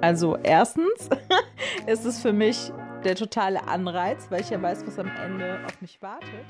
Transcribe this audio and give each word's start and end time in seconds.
Also 0.00 0.36
erstens 0.44 1.08
ist 1.86 2.04
es 2.04 2.20
für 2.20 2.32
mich 2.32 2.72
der 3.04 3.16
totale 3.16 3.66
Anreiz, 3.66 4.26
weil 4.30 4.42
ich 4.42 4.50
ja 4.50 4.62
weiß, 4.62 4.86
was 4.86 4.98
am 4.98 5.08
Ende 5.08 5.58
auf 5.66 5.80
mich 5.80 6.00
wartet. 6.00 6.46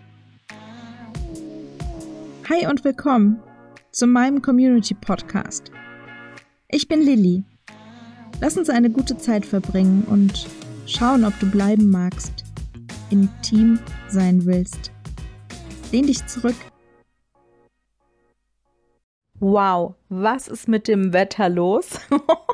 Hi 2.48 2.66
und 2.66 2.84
willkommen 2.84 3.42
zu 3.90 4.06
meinem 4.06 4.42
Community 4.42 4.92
Podcast. 4.92 5.70
Ich 6.68 6.88
bin 6.88 7.00
Lilly. 7.00 7.42
Lass 8.40 8.58
uns 8.58 8.68
eine 8.68 8.90
gute 8.90 9.16
Zeit 9.16 9.46
verbringen 9.46 10.06
und 10.10 10.46
schauen, 10.86 11.24
ob 11.24 11.38
du 11.40 11.50
bleiben 11.50 11.90
magst, 11.90 12.44
intim 13.08 13.80
sein 14.08 14.44
willst. 14.44 14.92
Lehn 15.90 16.06
dich 16.06 16.26
zurück. 16.26 16.56
Wow, 19.40 19.94
was 20.10 20.48
ist 20.48 20.68
mit 20.68 20.86
dem 20.86 21.14
Wetter 21.14 21.48
los? 21.48 21.98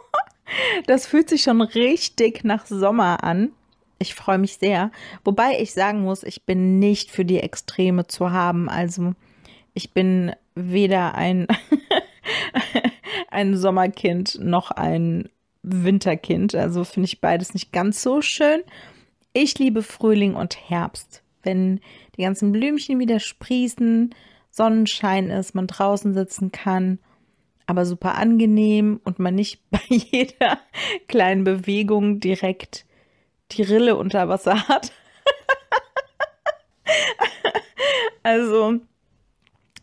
das 0.86 1.06
fühlt 1.06 1.28
sich 1.28 1.42
schon 1.42 1.60
richtig 1.60 2.44
nach 2.44 2.66
Sommer 2.66 3.24
an. 3.24 3.52
Ich 3.98 4.14
freue 4.14 4.38
mich 4.38 4.58
sehr. 4.58 4.90
Wobei 5.24 5.60
ich 5.60 5.72
sagen 5.72 6.02
muss, 6.02 6.22
ich 6.22 6.44
bin 6.44 6.78
nicht 6.78 7.10
für 7.10 7.24
die 7.24 7.40
Extreme 7.40 8.06
zu 8.06 8.32
haben. 8.32 8.68
Also 8.68 9.14
ich 9.72 9.92
bin 9.92 10.32
weder 10.54 11.14
ein, 11.14 11.46
ein 13.30 13.56
Sommerkind 13.56 14.38
noch 14.40 14.70
ein 14.70 15.28
Winterkind. 15.62 16.54
Also 16.54 16.84
finde 16.84 17.06
ich 17.06 17.20
beides 17.20 17.54
nicht 17.54 17.72
ganz 17.72 18.02
so 18.02 18.20
schön. 18.20 18.62
Ich 19.32 19.58
liebe 19.58 19.82
Frühling 19.82 20.34
und 20.34 20.56
Herbst. 20.68 21.22
Wenn 21.42 21.80
die 22.16 22.22
ganzen 22.22 22.52
Blümchen 22.52 22.98
wieder 22.98 23.20
sprießen, 23.20 24.14
Sonnenschein 24.50 25.30
ist, 25.30 25.54
man 25.54 25.66
draußen 25.66 26.14
sitzen 26.14 26.52
kann 26.52 26.98
aber 27.66 27.86
super 27.86 28.16
angenehm 28.16 29.00
und 29.04 29.18
man 29.18 29.34
nicht 29.34 29.60
bei 29.70 29.80
jeder 29.88 30.58
kleinen 31.08 31.44
Bewegung 31.44 32.20
direkt 32.20 32.86
die 33.52 33.62
Rille 33.62 33.96
unter 33.96 34.28
Wasser 34.28 34.68
hat. 34.68 34.92
also 38.22 38.80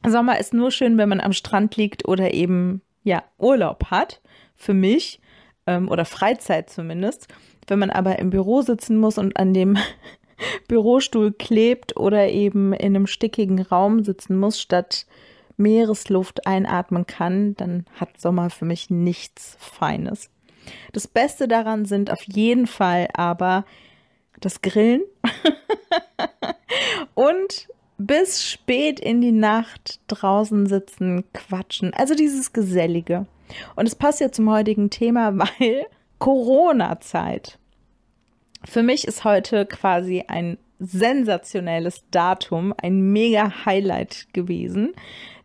Sommer 0.08 0.40
ist 0.40 0.54
nur 0.54 0.72
schön, 0.72 0.98
wenn 0.98 1.10
man 1.10 1.22
am 1.22 1.34
Strand 1.34 1.76
liegt 1.78 2.08
oder 2.08 2.34
eben 2.34 2.82
ja 3.04 3.24
Urlaub 3.38 3.86
hat. 3.86 4.22
Für 4.56 4.74
mich 4.74 5.20
ähm, 5.68 5.90
oder 5.90 6.06
Freizeit 6.06 6.70
zumindest. 6.70 7.28
Wenn 7.68 7.80
man 7.80 7.90
aber 7.90 8.20
im 8.20 8.30
Büro 8.30 8.62
sitzen 8.62 8.98
muss 8.98 9.18
und 9.18 9.38
an 9.38 9.54
dem 9.54 9.78
Bürostuhl 10.68 11.32
klebt 11.32 11.98
oder 11.98 12.30
eben 12.30 12.74
in 12.74 12.96
einem 12.96 13.08
stickigen 13.08 13.62
Raum 13.62 14.04
sitzen 14.04 14.38
muss, 14.40 14.60
statt 14.60 15.06
Meeresluft 15.62 16.48
einatmen 16.48 17.06
kann, 17.06 17.56
dann 17.56 17.86
hat 18.00 18.20
Sommer 18.20 18.50
für 18.50 18.66
mich 18.66 18.90
nichts 18.90 19.58
Feines. 19.60 20.30
Das 20.94 21.08
Beste 21.08 21.48
daran 21.48 21.86
sind 21.86 22.12
auf 22.12 22.22
jeden 22.24 22.68
Fall 22.68 23.08
aber 23.14 23.66
das 24.40 24.62
Grillen 24.62 25.02
und 27.16 27.68
bis 27.98 28.44
spät 28.44 29.00
in 29.00 29.22
die 29.22 29.32
Nacht 29.32 30.00
draußen 30.08 30.66
sitzen, 30.66 31.24
quatschen. 31.34 31.94
Also 31.94 32.16
dieses 32.16 32.54
Gesellige. 32.54 33.28
Und 33.76 33.88
es 33.88 33.96
passt 33.96 34.22
ja 34.22 34.32
zum 34.32 34.50
heutigen 34.50 34.90
Thema, 34.90 35.38
weil 35.38 35.86
Corona-Zeit. 36.20 37.60
Für 38.64 38.84
mich 38.84 39.08
ist 39.08 39.24
heute 39.24 39.66
quasi 39.66 40.26
ein 40.28 40.58
sensationelles 40.80 42.04
Datum, 42.10 42.74
ein 42.82 43.12
mega 43.12 43.66
Highlight 43.66 44.28
gewesen, 44.34 44.94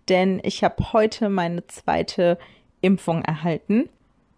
denn 0.09 0.41
ich 0.43 0.65
habe 0.65 0.93
heute 0.93 1.29
meine 1.29 1.67
zweite 1.67 2.39
Impfung 2.81 3.23
erhalten 3.23 3.89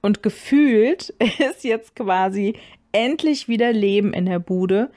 und 0.01 0.23
gefühlt 0.23 1.11
ist 1.51 1.65
jetzt 1.65 1.97
quasi 1.97 2.59
endlich 2.93 3.49
wieder 3.49 3.73
Leben 3.73 4.13
in 4.13 4.27
der 4.27 4.39
Bude. 4.39 4.91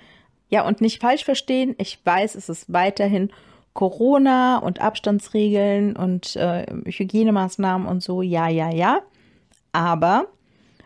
Ja, 0.49 0.65
und 0.67 0.81
nicht 0.81 1.01
falsch 1.01 1.23
verstehen, 1.23 1.75
ich 1.77 1.99
weiß, 2.03 2.35
es 2.35 2.49
ist 2.49 2.71
weiterhin 2.71 3.31
Corona 3.73 4.57
und 4.57 4.81
Abstandsregeln 4.81 5.95
und 5.95 6.35
äh, 6.35 6.65
Hygienemaßnahmen 6.85 7.87
und 7.87 8.03
so, 8.03 8.21
ja, 8.21 8.49
ja, 8.49 8.69
ja. 8.69 9.01
Aber 9.71 10.27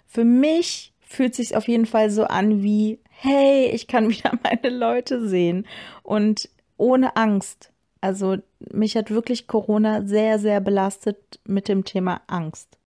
für 0.06 0.24
mich 0.24 0.94
fühlt 1.02 1.32
es 1.32 1.38
sich 1.38 1.58
auf 1.58 1.68
jeden 1.68 1.88
Fall 1.88 2.12
so 2.12 2.26
an 2.26 2.62
wie, 2.62 3.00
hey, 3.10 3.72
ich 3.74 3.88
kann 3.88 4.10
wieder 4.10 4.32
meine 4.44 4.76
Leute 4.76 5.28
sehen 5.28 5.66
und 6.04 6.50
ohne 6.78 7.16
Angst. 7.16 7.72
Also 8.06 8.38
mich 8.72 8.96
hat 8.96 9.10
wirklich 9.10 9.48
Corona 9.48 10.06
sehr, 10.06 10.38
sehr 10.38 10.62
belastet 10.62 11.18
mit 11.48 11.68
dem 11.68 11.86
Thema 11.86 12.22
Angst. 12.28 12.78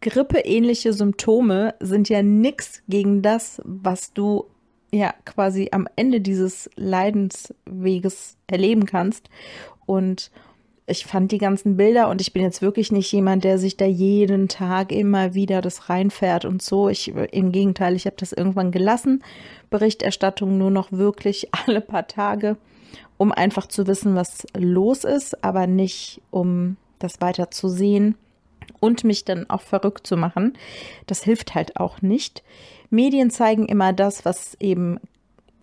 Grippeähnliche 0.00 0.92
Symptome 0.92 1.74
sind 1.80 2.08
ja 2.08 2.22
nichts 2.22 2.84
gegen 2.86 3.20
das, 3.20 3.60
was 3.64 4.12
du 4.12 4.44
ja 4.92 5.12
quasi 5.24 5.70
am 5.72 5.88
Ende 5.96 6.20
dieses 6.20 6.70
Leidensweges 6.76 8.36
erleben 8.46 8.86
kannst. 8.86 9.28
Und 9.86 10.30
ich 10.86 11.04
fand 11.04 11.32
die 11.32 11.38
ganzen 11.38 11.76
Bilder 11.76 12.08
und 12.08 12.20
ich 12.20 12.32
bin 12.32 12.42
jetzt 12.42 12.62
wirklich 12.62 12.92
nicht 12.92 13.10
jemand, 13.10 13.42
der 13.42 13.58
sich 13.58 13.76
da 13.76 13.86
jeden 13.86 14.46
Tag 14.46 14.92
immer 14.92 15.34
wieder 15.34 15.62
das 15.62 15.90
reinfährt 15.90 16.44
und 16.44 16.62
so. 16.62 16.88
Ich 16.88 17.08
im 17.08 17.50
Gegenteil, 17.50 17.96
ich 17.96 18.06
habe 18.06 18.16
das 18.20 18.32
irgendwann 18.32 18.70
gelassen. 18.70 19.24
Berichterstattung 19.68 20.58
nur 20.58 20.70
noch 20.70 20.92
wirklich 20.92 21.48
alle 21.66 21.80
paar 21.80 22.06
Tage 22.06 22.56
um 23.16 23.32
einfach 23.32 23.66
zu 23.66 23.86
wissen, 23.86 24.14
was 24.14 24.46
los 24.56 25.04
ist, 25.04 25.44
aber 25.44 25.66
nicht 25.66 26.20
um 26.30 26.76
das 26.98 27.20
weiter 27.20 27.50
zu 27.50 27.68
sehen 27.68 28.16
und 28.80 29.04
mich 29.04 29.24
dann 29.24 29.48
auch 29.50 29.60
verrückt 29.60 30.06
zu 30.06 30.16
machen. 30.16 30.54
Das 31.06 31.22
hilft 31.22 31.54
halt 31.54 31.78
auch 31.78 32.02
nicht. 32.02 32.42
Medien 32.90 33.30
zeigen 33.30 33.66
immer 33.66 33.92
das, 33.92 34.24
was 34.24 34.56
eben 34.60 34.98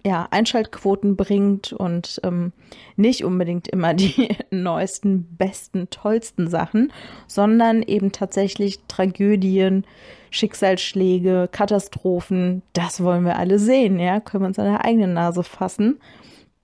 ja, 0.03 0.27
Einschaltquoten 0.31 1.15
bringt 1.15 1.73
und 1.73 2.19
ähm, 2.23 2.53
nicht 2.95 3.23
unbedingt 3.23 3.67
immer 3.67 3.93
die 3.93 4.29
neuesten, 4.49 5.35
besten, 5.37 5.89
tollsten 5.89 6.49
Sachen, 6.49 6.91
sondern 7.27 7.83
eben 7.83 8.11
tatsächlich 8.11 8.79
Tragödien, 8.87 9.85
Schicksalsschläge, 10.31 11.49
Katastrophen. 11.51 12.63
Das 12.73 13.03
wollen 13.03 13.25
wir 13.25 13.37
alle 13.37 13.59
sehen, 13.59 13.99
ja, 13.99 14.19
können 14.19 14.43
wir 14.43 14.47
uns 14.47 14.59
an 14.59 14.65
der 14.65 14.85
eigenen 14.85 15.13
Nase 15.13 15.43
fassen 15.43 15.99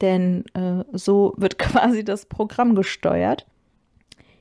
denn 0.01 0.45
äh, 0.53 0.83
so 0.93 1.33
wird 1.37 1.57
quasi 1.59 2.03
das 2.03 2.25
Programm 2.25 2.75
gesteuert. 2.75 3.45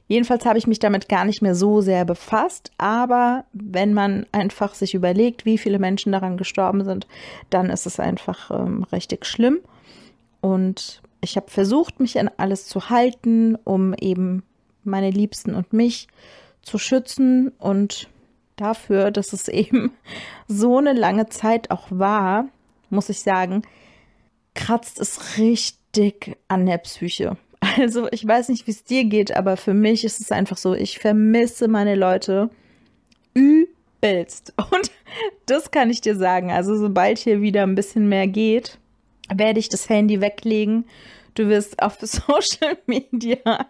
Jedenfalls 0.09 0.45
habe 0.47 0.59
ich 0.59 0.69
mich 0.69 0.79
damit 0.79 1.09
gar 1.09 1.25
nicht 1.25 1.43
mehr 1.43 1.57
so 1.57 1.81
sehr 1.81 2.05
befasst, 2.05 2.71
aber 2.79 3.45
wenn 3.53 3.93
man 3.93 4.25
einfach 4.31 4.75
sich 4.75 4.95
überlegt, 4.95 5.45
wie 5.45 5.59
viele 5.59 5.81
Menschen 5.81 6.13
daran 6.13 6.37
gestorben 6.37 6.85
sind, 6.85 7.09
dann 7.51 7.71
ist 7.71 7.87
es 7.87 7.99
einfach 7.99 8.53
ähm, 8.53 8.85
richtig 8.93 9.27
schlimm. 9.27 9.59
Und 10.41 11.03
ich 11.21 11.37
habe 11.37 11.51
versucht, 11.51 11.99
mich 11.99 12.21
an 12.21 12.31
alles 12.37 12.67
zu 12.67 12.89
halten, 12.89 13.57
um 13.65 13.95
eben 13.95 14.45
meine 14.85 15.11
Liebsten 15.11 15.57
und 15.57 15.73
mich 15.73 16.07
zu 16.63 16.79
schützen 16.79 17.49
und 17.59 18.09
dafür, 18.55 19.11
dass 19.11 19.33
es 19.33 19.49
eben 19.49 19.91
so 20.47 20.79
eine 20.79 20.93
lange 20.93 21.27
Zeit 21.27 21.73
auch 21.73 21.87
war, 21.91 22.47
muss 22.91 23.09
ich 23.09 23.21
sagen, 23.21 23.63
kratzt 24.57 24.99
es 24.99 25.39
richtig 25.39 26.37
an 26.49 26.67
der 26.67 26.79
Psyche. 26.79 27.37
Also 27.61 28.09
ich 28.11 28.27
weiß 28.27 28.49
nicht, 28.49 28.67
wie 28.67 28.73
es 28.73 28.85
dir 28.85 29.05
geht, 29.05 29.37
aber 29.37 29.57
für 29.57 29.75
mich 29.75 30.05
ist 30.05 30.21
es 30.21 30.33
einfach 30.33 30.57
so, 30.57 30.75
ich 30.75 30.99
vermisse 30.99 31.69
meine 31.69 31.95
Leute 31.95 32.51
übelst. 33.35 34.55
Und 34.71 34.91
das 35.47 35.71
kann 35.71 35.91
ich 35.91 36.01
dir 36.01 36.17
sagen. 36.17 36.51
Also 36.51 36.77
sobald 36.77 37.19
hier 37.19 37.41
wieder 37.41 37.63
ein 37.63 37.75
bisschen 37.75 38.09
mehr 38.09 38.27
geht, 38.27 38.79
werde 39.35 39.61
ich 39.61 39.69
das 39.69 39.89
Handy 39.89 40.21
weglegen. 40.21 40.87
Du 41.35 41.49
wirst 41.49 41.83
auf 41.83 41.99
Social 42.01 42.79
Media 42.87 43.67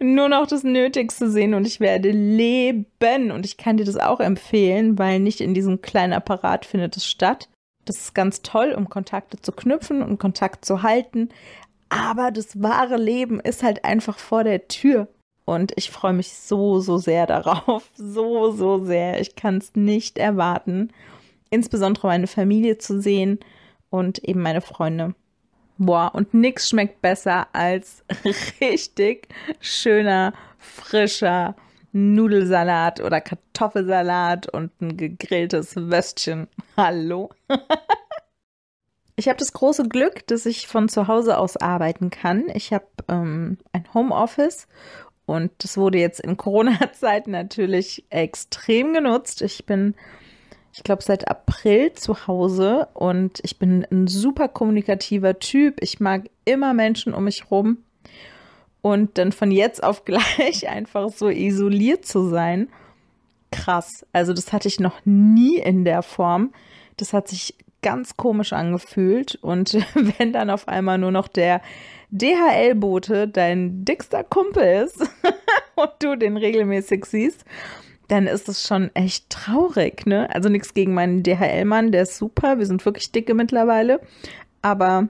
nur 0.00 0.28
noch 0.28 0.46
das 0.46 0.64
Nötigste 0.64 1.30
sehen 1.30 1.54
und 1.54 1.66
ich 1.66 1.80
werde 1.80 2.10
leben. 2.10 3.30
Und 3.30 3.46
ich 3.46 3.56
kann 3.56 3.78
dir 3.78 3.84
das 3.84 3.96
auch 3.96 4.20
empfehlen, 4.20 4.98
weil 4.98 5.20
nicht 5.20 5.40
in 5.40 5.54
diesem 5.54 5.80
kleinen 5.80 6.12
Apparat 6.12 6.66
findet 6.66 6.96
es 6.96 7.06
statt. 7.06 7.48
Das 7.86 7.96
ist 7.96 8.14
ganz 8.14 8.42
toll, 8.42 8.74
um 8.76 8.90
Kontakte 8.90 9.40
zu 9.40 9.52
knüpfen 9.52 10.02
und 10.02 10.18
Kontakt 10.18 10.64
zu 10.64 10.82
halten. 10.82 11.30
Aber 11.88 12.30
das 12.30 12.60
wahre 12.60 12.96
Leben 12.96 13.40
ist 13.40 13.62
halt 13.62 13.84
einfach 13.84 14.18
vor 14.18 14.44
der 14.44 14.68
Tür. 14.68 15.08
Und 15.44 15.72
ich 15.76 15.90
freue 15.92 16.12
mich 16.12 16.34
so, 16.34 16.80
so 16.80 16.98
sehr 16.98 17.26
darauf. 17.26 17.88
So, 17.96 18.50
so 18.50 18.84
sehr. 18.84 19.20
Ich 19.20 19.36
kann 19.36 19.58
es 19.58 19.74
nicht 19.74 20.18
erwarten. 20.18 20.90
Insbesondere 21.48 22.08
meine 22.08 22.26
Familie 22.26 22.78
zu 22.78 23.00
sehen 23.00 23.38
und 23.88 24.22
eben 24.24 24.42
meine 24.42 24.60
Freunde. 24.60 25.14
Boah, 25.78 26.10
und 26.12 26.34
nichts 26.34 26.68
schmeckt 26.68 27.00
besser 27.02 27.46
als 27.52 28.04
richtig 28.60 29.28
schöner, 29.60 30.32
frischer 30.58 31.54
Nudelsalat 31.96 33.00
oder 33.00 33.22
Kartoffelsalat 33.22 34.52
und 34.52 34.70
ein 34.82 34.98
gegrilltes 34.98 35.76
Würstchen. 35.76 36.46
Hallo? 36.76 37.30
ich 39.16 39.28
habe 39.28 39.38
das 39.38 39.54
große 39.54 39.88
Glück, 39.88 40.26
dass 40.26 40.44
ich 40.44 40.66
von 40.66 40.90
zu 40.90 41.08
Hause 41.08 41.38
aus 41.38 41.56
arbeiten 41.56 42.10
kann. 42.10 42.50
Ich 42.52 42.74
habe 42.74 42.84
ähm, 43.08 43.56
ein 43.72 43.86
Homeoffice 43.94 44.68
und 45.24 45.52
das 45.58 45.78
wurde 45.78 45.96
jetzt 45.96 46.20
in 46.20 46.36
Corona-Zeiten 46.36 47.30
natürlich 47.30 48.04
extrem 48.10 48.92
genutzt. 48.92 49.40
Ich 49.40 49.64
bin 49.64 49.94
ich 50.74 50.82
glaube, 50.84 51.02
seit 51.02 51.26
April 51.26 51.94
zu 51.94 52.26
Hause 52.26 52.88
und 52.92 53.40
ich 53.42 53.58
bin 53.58 53.86
ein 53.90 54.06
super 54.08 54.48
kommunikativer 54.48 55.38
Typ. 55.38 55.78
Ich 55.80 56.00
mag 56.00 56.28
immer 56.44 56.74
Menschen 56.74 57.14
um 57.14 57.24
mich 57.24 57.50
rum. 57.50 57.78
Und 58.86 59.18
dann 59.18 59.32
von 59.32 59.50
jetzt 59.50 59.82
auf 59.82 60.04
gleich 60.04 60.68
einfach 60.68 61.10
so 61.10 61.28
isoliert 61.28 62.06
zu 62.06 62.28
sein, 62.28 62.68
krass. 63.50 64.06
Also 64.12 64.32
das 64.32 64.52
hatte 64.52 64.68
ich 64.68 64.78
noch 64.78 65.00
nie 65.04 65.56
in 65.56 65.84
der 65.84 66.02
Form. 66.02 66.52
Das 66.96 67.12
hat 67.12 67.26
sich 67.26 67.56
ganz 67.82 68.16
komisch 68.16 68.52
angefühlt. 68.52 69.40
Und 69.42 69.74
wenn 70.18 70.32
dann 70.32 70.50
auf 70.50 70.68
einmal 70.68 70.98
nur 70.98 71.10
noch 71.10 71.26
der 71.26 71.62
DHL-Bote 72.12 73.26
dein 73.26 73.84
dickster 73.84 74.22
Kumpel 74.22 74.84
ist 74.84 75.00
und 75.74 75.90
du 75.98 76.14
den 76.14 76.36
regelmäßig 76.36 77.06
siehst, 77.06 77.44
dann 78.06 78.28
ist 78.28 78.48
es 78.48 78.68
schon 78.68 78.94
echt 78.94 79.30
traurig, 79.30 80.06
ne? 80.06 80.32
Also 80.32 80.48
nichts 80.48 80.74
gegen 80.74 80.94
meinen 80.94 81.24
DHL-Mann, 81.24 81.90
der 81.90 82.02
ist 82.02 82.18
super, 82.18 82.60
wir 82.60 82.66
sind 82.66 82.84
wirklich 82.84 83.10
dicke 83.10 83.34
mittlerweile, 83.34 84.00
aber 84.62 85.08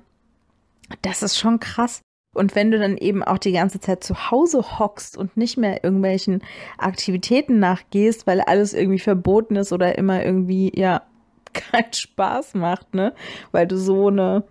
das 1.03 1.23
ist 1.23 1.39
schon 1.39 1.61
krass. 1.61 2.01
Und 2.37 2.55
wenn 2.55 2.71
du 2.71 2.79
dann 2.79 2.97
eben 2.97 3.23
auch 3.23 3.39
die 3.39 3.53
ganze 3.53 3.81
Zeit 3.81 4.05
zu 4.05 4.31
Hause 4.31 4.79
hockst 4.79 5.17
und 5.17 5.37
nicht 5.37 5.57
mehr 5.57 5.83
irgendwelchen 5.83 6.43
Aktivitäten 6.79 7.59
nachgehst, 7.59 8.27
weil 8.27 8.41
alles 8.41 8.75
irgendwie 8.75 8.99
verboten 8.99 9.57
ist 9.57 9.73
oder 9.73 9.97
immer 9.99 10.25
irgendwie, 10.25 10.73
ja, 10.79 11.03
keinen 11.53 11.93
Spaß 11.93 12.55
macht, 12.55 12.95
ne? 12.95 13.15
Weil 13.53 13.67
du 13.67 13.79
so 13.79 14.09
eine 14.09 14.45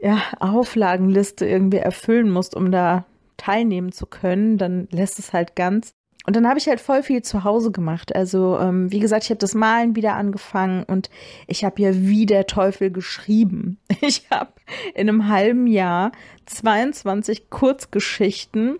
ja, 0.00 0.20
Auflagenliste 0.38 1.46
irgendwie 1.46 1.78
erfüllen 1.78 2.30
musst, 2.30 2.54
um 2.54 2.70
da 2.70 3.04
teilnehmen 3.36 3.90
zu 3.90 4.06
können, 4.06 4.58
dann 4.58 4.86
lässt 4.90 5.18
es 5.18 5.32
halt 5.32 5.56
ganz. 5.56 5.94
Und 6.26 6.36
dann 6.36 6.48
habe 6.48 6.58
ich 6.58 6.66
halt 6.66 6.80
voll 6.80 7.02
viel 7.02 7.22
zu 7.22 7.44
Hause 7.44 7.70
gemacht. 7.70 8.14
Also, 8.16 8.58
ähm, 8.58 8.90
wie 8.90 8.98
gesagt, 8.98 9.24
ich 9.24 9.30
habe 9.30 9.38
das 9.38 9.54
Malen 9.54 9.94
wieder 9.94 10.14
angefangen 10.14 10.82
und 10.84 11.10
ich 11.46 11.64
habe 11.64 11.82
ja 11.82 11.94
wie 11.94 12.24
der 12.26 12.46
Teufel 12.46 12.90
geschrieben. 12.90 13.78
Ich 14.00 14.26
habe 14.30 14.52
in 14.94 15.08
einem 15.08 15.28
halben 15.28 15.66
Jahr 15.66 16.12
22 16.46 17.48
Kurzgeschichten 17.48 18.78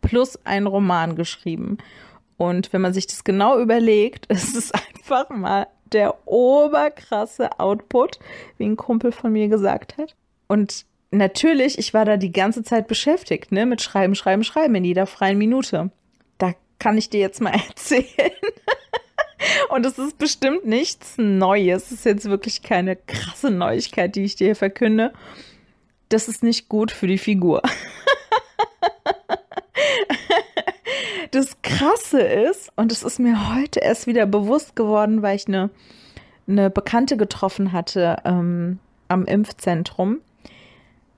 plus 0.00 0.44
einen 0.44 0.66
Roman 0.66 1.14
geschrieben. 1.14 1.78
Und 2.36 2.72
wenn 2.72 2.80
man 2.80 2.92
sich 2.92 3.06
das 3.06 3.22
genau 3.22 3.60
überlegt, 3.60 4.26
ist 4.32 4.56
es 4.56 4.72
einfach 4.72 5.28
mal 5.30 5.66
der 5.92 6.26
oberkrasse 6.26 7.58
Output, 7.58 8.18
wie 8.58 8.64
ein 8.64 8.76
Kumpel 8.76 9.12
von 9.12 9.32
mir 9.32 9.48
gesagt 9.48 9.98
hat. 9.98 10.14
Und 10.46 10.84
natürlich, 11.10 11.78
ich 11.78 11.94
war 11.94 12.04
da 12.04 12.16
die 12.16 12.32
ganze 12.32 12.62
Zeit 12.62 12.86
beschäftigt, 12.86 13.52
ne, 13.52 13.66
mit 13.66 13.82
Schreiben, 13.82 14.14
Schreiben, 14.14 14.44
Schreiben 14.44 14.74
in 14.76 14.84
jeder 14.84 15.06
freien 15.06 15.38
Minute. 15.38 15.90
Kann 16.80 16.98
ich 16.98 17.08
dir 17.08 17.20
jetzt 17.20 17.40
mal 17.40 17.52
erzählen. 17.68 18.32
Und 19.68 19.86
es 19.86 19.98
ist 19.98 20.18
bestimmt 20.18 20.66
nichts 20.66 21.14
Neues. 21.16 21.86
Es 21.86 21.92
ist 21.92 22.04
jetzt 22.04 22.28
wirklich 22.28 22.62
keine 22.62 22.96
krasse 22.96 23.50
Neuigkeit, 23.50 24.16
die 24.16 24.24
ich 24.24 24.34
dir 24.34 24.56
verkünde. 24.56 25.12
Das 26.08 26.26
ist 26.26 26.42
nicht 26.42 26.68
gut 26.68 26.90
für 26.90 27.06
die 27.06 27.18
Figur. 27.18 27.62
das 31.30 31.56
Krasse 31.62 32.20
ist, 32.20 32.72
und 32.76 32.90
es 32.90 33.02
ist 33.02 33.20
mir 33.20 33.54
heute 33.54 33.80
erst 33.80 34.06
wieder 34.06 34.26
bewusst 34.26 34.74
geworden, 34.74 35.22
weil 35.22 35.36
ich 35.36 35.46
eine, 35.46 35.70
eine 36.48 36.68
Bekannte 36.68 37.16
getroffen 37.16 37.72
hatte 37.72 38.16
ähm, 38.24 38.80
am 39.08 39.24
Impfzentrum. 39.24 40.20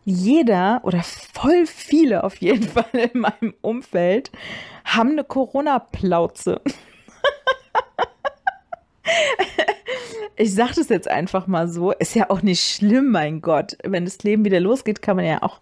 Jeder 0.04 0.80
oder 0.82 1.02
voll 1.02 1.66
viele 1.66 2.24
auf 2.24 2.36
jeden 2.36 2.68
Fall 2.68 3.10
in 3.12 3.20
meinem 3.20 3.54
Umfeld 3.60 4.30
haben 4.84 5.10
eine 5.10 5.24
Corona-Plauze. 5.24 6.60
ich 10.36 10.54
sage 10.54 10.72
das 10.76 10.88
jetzt 10.88 11.08
einfach 11.08 11.46
mal 11.46 11.68
so. 11.68 11.92
Ist 11.92 12.14
ja 12.14 12.30
auch 12.30 12.42
nicht 12.42 12.62
schlimm, 12.62 13.10
mein 13.10 13.40
Gott. 13.40 13.76
Wenn 13.84 14.04
das 14.04 14.22
Leben 14.22 14.44
wieder 14.44 14.60
losgeht, 14.60 15.02
kann 15.02 15.16
man 15.16 15.24
ja 15.24 15.42
auch 15.42 15.60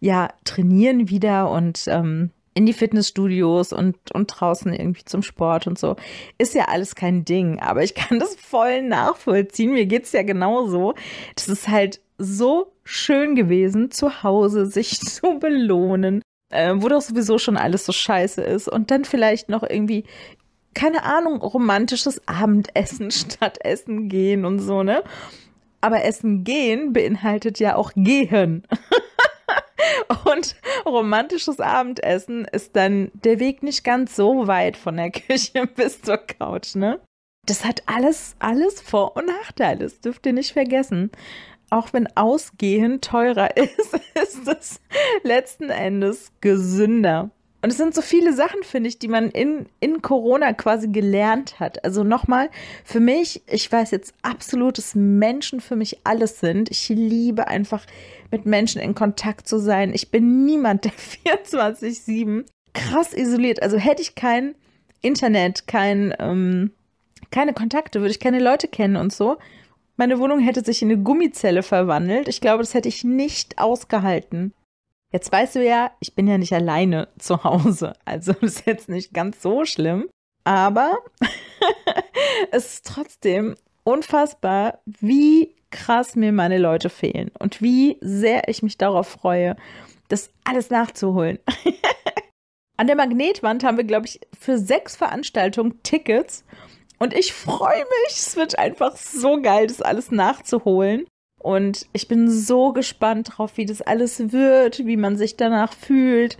ja 0.00 0.28
trainieren 0.44 1.08
wieder 1.08 1.50
und 1.50 1.84
ähm, 1.88 2.30
in 2.54 2.66
die 2.66 2.72
Fitnessstudios 2.72 3.72
und, 3.72 3.96
und 4.12 4.26
draußen 4.26 4.72
irgendwie 4.72 5.04
zum 5.04 5.22
Sport 5.22 5.68
und 5.68 5.78
so. 5.78 5.94
Ist 6.38 6.54
ja 6.54 6.64
alles 6.64 6.96
kein 6.96 7.24
Ding, 7.24 7.60
aber 7.60 7.84
ich 7.84 7.94
kann 7.94 8.18
das 8.18 8.34
voll 8.34 8.82
nachvollziehen. 8.82 9.72
Mir 9.72 9.86
geht 9.86 10.04
es 10.04 10.12
ja 10.12 10.24
genauso. 10.24 10.94
Das 11.36 11.48
ist 11.48 11.68
halt 11.68 12.00
so 12.18 12.72
schön 12.84 13.34
gewesen, 13.34 13.90
zu 13.90 14.22
Hause 14.22 14.66
sich 14.66 15.00
zu 15.00 15.38
belohnen, 15.38 16.22
äh, 16.50 16.74
wo 16.76 16.88
doch 16.88 17.00
sowieso 17.00 17.38
schon 17.38 17.56
alles 17.56 17.86
so 17.86 17.92
scheiße 17.92 18.42
ist 18.42 18.68
und 18.68 18.90
dann 18.90 19.04
vielleicht 19.04 19.48
noch 19.48 19.62
irgendwie 19.62 20.04
keine 20.74 21.02
Ahnung, 21.02 21.42
romantisches 21.42 22.20
Abendessen 22.26 23.10
statt 23.10 23.58
Essen 23.64 24.08
gehen 24.08 24.44
und 24.44 24.60
so, 24.60 24.82
ne? 24.82 25.02
Aber 25.80 26.04
Essen 26.04 26.44
gehen 26.44 26.92
beinhaltet 26.92 27.58
ja 27.58 27.76
auch 27.76 27.92
gehen. 27.94 28.66
Und 30.24 30.56
romantisches 30.84 31.60
Abendessen 31.60 32.44
ist 32.44 32.74
dann 32.74 33.10
der 33.12 33.38
Weg 33.38 33.62
nicht 33.62 33.84
ganz 33.84 34.16
so 34.16 34.46
weit 34.46 34.76
von 34.76 34.96
der 34.96 35.10
Küche 35.10 35.66
bis 35.66 36.02
zur 36.02 36.18
Couch, 36.18 36.74
ne? 36.74 37.00
Das 37.46 37.64
hat 37.64 37.82
alles, 37.86 38.34
alles 38.38 38.80
Vor- 38.80 39.16
und 39.16 39.26
Nachteile. 39.26 39.84
Das 39.84 40.00
dürft 40.00 40.26
ihr 40.26 40.32
nicht 40.32 40.52
vergessen. 40.52 41.10
Auch 41.70 41.92
wenn 41.92 42.08
Ausgehen 42.16 43.00
teurer 43.00 43.56
ist, 43.56 43.94
ist 44.14 44.48
es 44.48 44.80
letzten 45.22 45.70
Endes 45.70 46.32
gesünder. 46.40 47.30
Und 47.60 47.70
es 47.70 47.76
sind 47.76 47.92
so 47.92 48.02
viele 48.02 48.32
Sachen, 48.32 48.62
finde 48.62 48.88
ich, 48.88 49.00
die 49.00 49.08
man 49.08 49.30
in, 49.30 49.66
in 49.80 50.00
Corona 50.00 50.52
quasi 50.52 50.88
gelernt 50.88 51.58
hat. 51.58 51.84
Also 51.84 52.04
nochmal, 52.04 52.50
für 52.84 53.00
mich, 53.00 53.42
ich 53.48 53.70
weiß 53.70 53.90
jetzt 53.90 54.14
absolut, 54.22 54.78
dass 54.78 54.94
Menschen 54.94 55.60
für 55.60 55.74
mich 55.74 55.98
alles 56.04 56.38
sind. 56.38 56.70
Ich 56.70 56.88
liebe 56.88 57.48
einfach 57.48 57.84
mit 58.30 58.46
Menschen 58.46 58.80
in 58.80 58.94
Kontakt 58.94 59.48
zu 59.48 59.58
sein. 59.58 59.92
Ich 59.92 60.10
bin 60.10 60.44
niemand, 60.44 60.84
der 60.84 60.92
24-7 61.26 62.44
krass 62.74 63.12
isoliert. 63.12 63.60
Also 63.60 63.76
hätte 63.76 64.02
ich 64.02 64.14
kein 64.14 64.54
Internet, 65.02 65.66
kein, 65.66 66.14
ähm, 66.20 66.70
keine 67.32 67.54
Kontakte, 67.54 68.00
würde 68.00 68.12
ich 68.12 68.20
keine 68.20 68.38
Leute 68.38 68.68
kennen 68.68 68.96
und 68.96 69.12
so. 69.12 69.36
Meine 69.98 70.20
Wohnung 70.20 70.38
hätte 70.38 70.64
sich 70.64 70.80
in 70.80 70.92
eine 70.92 71.02
Gummizelle 71.02 71.64
verwandelt. 71.64 72.28
Ich 72.28 72.40
glaube, 72.40 72.62
das 72.62 72.72
hätte 72.72 72.88
ich 72.88 73.02
nicht 73.02 73.58
ausgehalten. 73.58 74.54
Jetzt 75.12 75.32
weißt 75.32 75.56
du 75.56 75.64
ja, 75.64 75.90
ich 75.98 76.14
bin 76.14 76.28
ja 76.28 76.38
nicht 76.38 76.52
alleine 76.52 77.08
zu 77.18 77.42
Hause. 77.42 77.94
Also 78.04 78.32
ist 78.40 78.64
jetzt 78.64 78.88
nicht 78.88 79.12
ganz 79.12 79.42
so 79.42 79.64
schlimm. 79.64 80.08
Aber 80.44 80.98
es 82.52 82.74
ist 82.74 82.86
trotzdem 82.86 83.56
unfassbar, 83.82 84.78
wie 84.86 85.56
krass 85.70 86.14
mir 86.14 86.30
meine 86.30 86.58
Leute 86.58 86.90
fehlen 86.90 87.32
und 87.36 87.60
wie 87.60 87.98
sehr 88.00 88.48
ich 88.48 88.62
mich 88.62 88.78
darauf 88.78 89.08
freue, 89.08 89.56
das 90.06 90.30
alles 90.44 90.70
nachzuholen. 90.70 91.40
An 92.76 92.86
der 92.86 92.94
Magnetwand 92.94 93.64
haben 93.64 93.78
wir, 93.78 93.84
glaube 93.84 94.06
ich, 94.06 94.20
für 94.38 94.58
sechs 94.58 94.94
Veranstaltungen 94.94 95.82
Tickets. 95.82 96.44
Und 96.98 97.14
ich 97.14 97.32
freue 97.32 97.84
mich. 98.06 98.16
Es 98.16 98.36
wird 98.36 98.58
einfach 98.58 98.96
so 98.96 99.40
geil, 99.40 99.66
das 99.66 99.82
alles 99.82 100.10
nachzuholen. 100.10 101.06
Und 101.40 101.86
ich 101.92 102.08
bin 102.08 102.30
so 102.30 102.72
gespannt 102.72 103.30
drauf, 103.36 103.52
wie 103.56 103.66
das 103.66 103.80
alles 103.80 104.32
wird, 104.32 104.84
wie 104.84 104.96
man 104.96 105.16
sich 105.16 105.36
danach 105.36 105.72
fühlt, 105.72 106.36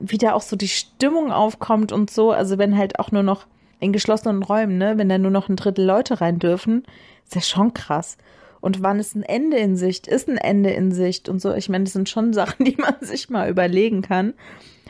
wie 0.00 0.18
da 0.18 0.32
auch 0.32 0.42
so 0.42 0.56
die 0.56 0.68
Stimmung 0.68 1.30
aufkommt 1.30 1.92
und 1.92 2.10
so. 2.10 2.32
Also 2.32 2.58
wenn 2.58 2.76
halt 2.76 2.98
auch 2.98 3.12
nur 3.12 3.22
noch 3.22 3.46
in 3.78 3.92
geschlossenen 3.92 4.42
Räumen, 4.42 4.78
ne, 4.78 4.98
wenn 4.98 5.08
da 5.08 5.18
nur 5.18 5.30
noch 5.30 5.48
ein 5.48 5.56
Drittel 5.56 5.84
Leute 5.84 6.20
rein 6.20 6.38
dürfen, 6.38 6.84
ist 7.24 7.34
ja 7.34 7.40
schon 7.40 7.72
krass. 7.72 8.16
Und 8.60 8.82
wann 8.82 8.98
ist 8.98 9.14
ein 9.14 9.22
Ende 9.22 9.58
in 9.58 9.76
Sicht? 9.76 10.08
Ist 10.08 10.28
ein 10.28 10.38
Ende 10.38 10.70
in 10.70 10.90
Sicht 10.90 11.28
und 11.28 11.40
so. 11.40 11.54
Ich 11.54 11.68
meine, 11.68 11.84
das 11.84 11.92
sind 11.92 12.08
schon 12.08 12.32
Sachen, 12.34 12.64
die 12.64 12.76
man 12.76 12.96
sich 13.00 13.30
mal 13.30 13.48
überlegen 13.48 14.02
kann. 14.02 14.34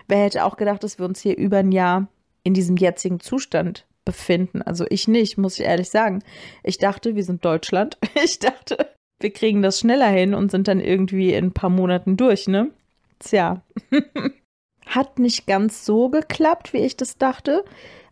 Wer 0.09 0.25
hätte 0.25 0.45
auch 0.45 0.57
gedacht, 0.57 0.83
dass 0.83 0.99
wir 0.99 1.05
uns 1.05 1.21
hier 1.21 1.37
über 1.37 1.59
ein 1.59 1.73
Jahr 1.73 2.09
in 2.43 2.55
diesem 2.55 2.77
jetzigen 2.77 3.21
Zustand 3.21 3.86
befinden? 4.07 4.63
Also 4.63 4.87
ich 4.89 5.07
nicht, 5.07 5.37
muss 5.37 5.59
ich 5.59 5.67
ehrlich 5.67 5.91
sagen. 5.91 6.23
Ich 6.63 6.79
dachte, 6.79 7.15
wir 7.15 7.25
sind 7.25 7.45
Deutschland. 7.45 7.99
Ich 8.25 8.39
dachte, 8.39 8.95
wir 9.21 9.31
kriegen 9.31 9.61
das 9.61 9.81
schneller 9.81 10.09
hin 10.09 10.33
und 10.33 10.51
sind 10.51 10.69
dann 10.69 10.81
irgendwie 10.81 11.35
in 11.35 11.47
ein 11.47 11.53
paar 11.53 11.71
Monaten 11.71 12.17
durch, 12.17 12.49
ne? 12.49 12.71
Tja. 13.19 13.63
Hat 14.87 15.19
nicht 15.19 15.47
ganz 15.47 15.85
so 15.85 16.09
geklappt, 16.09 16.73
wie 16.73 16.79
ich 16.79 16.97
das 16.97 17.19
dachte. 17.19 17.65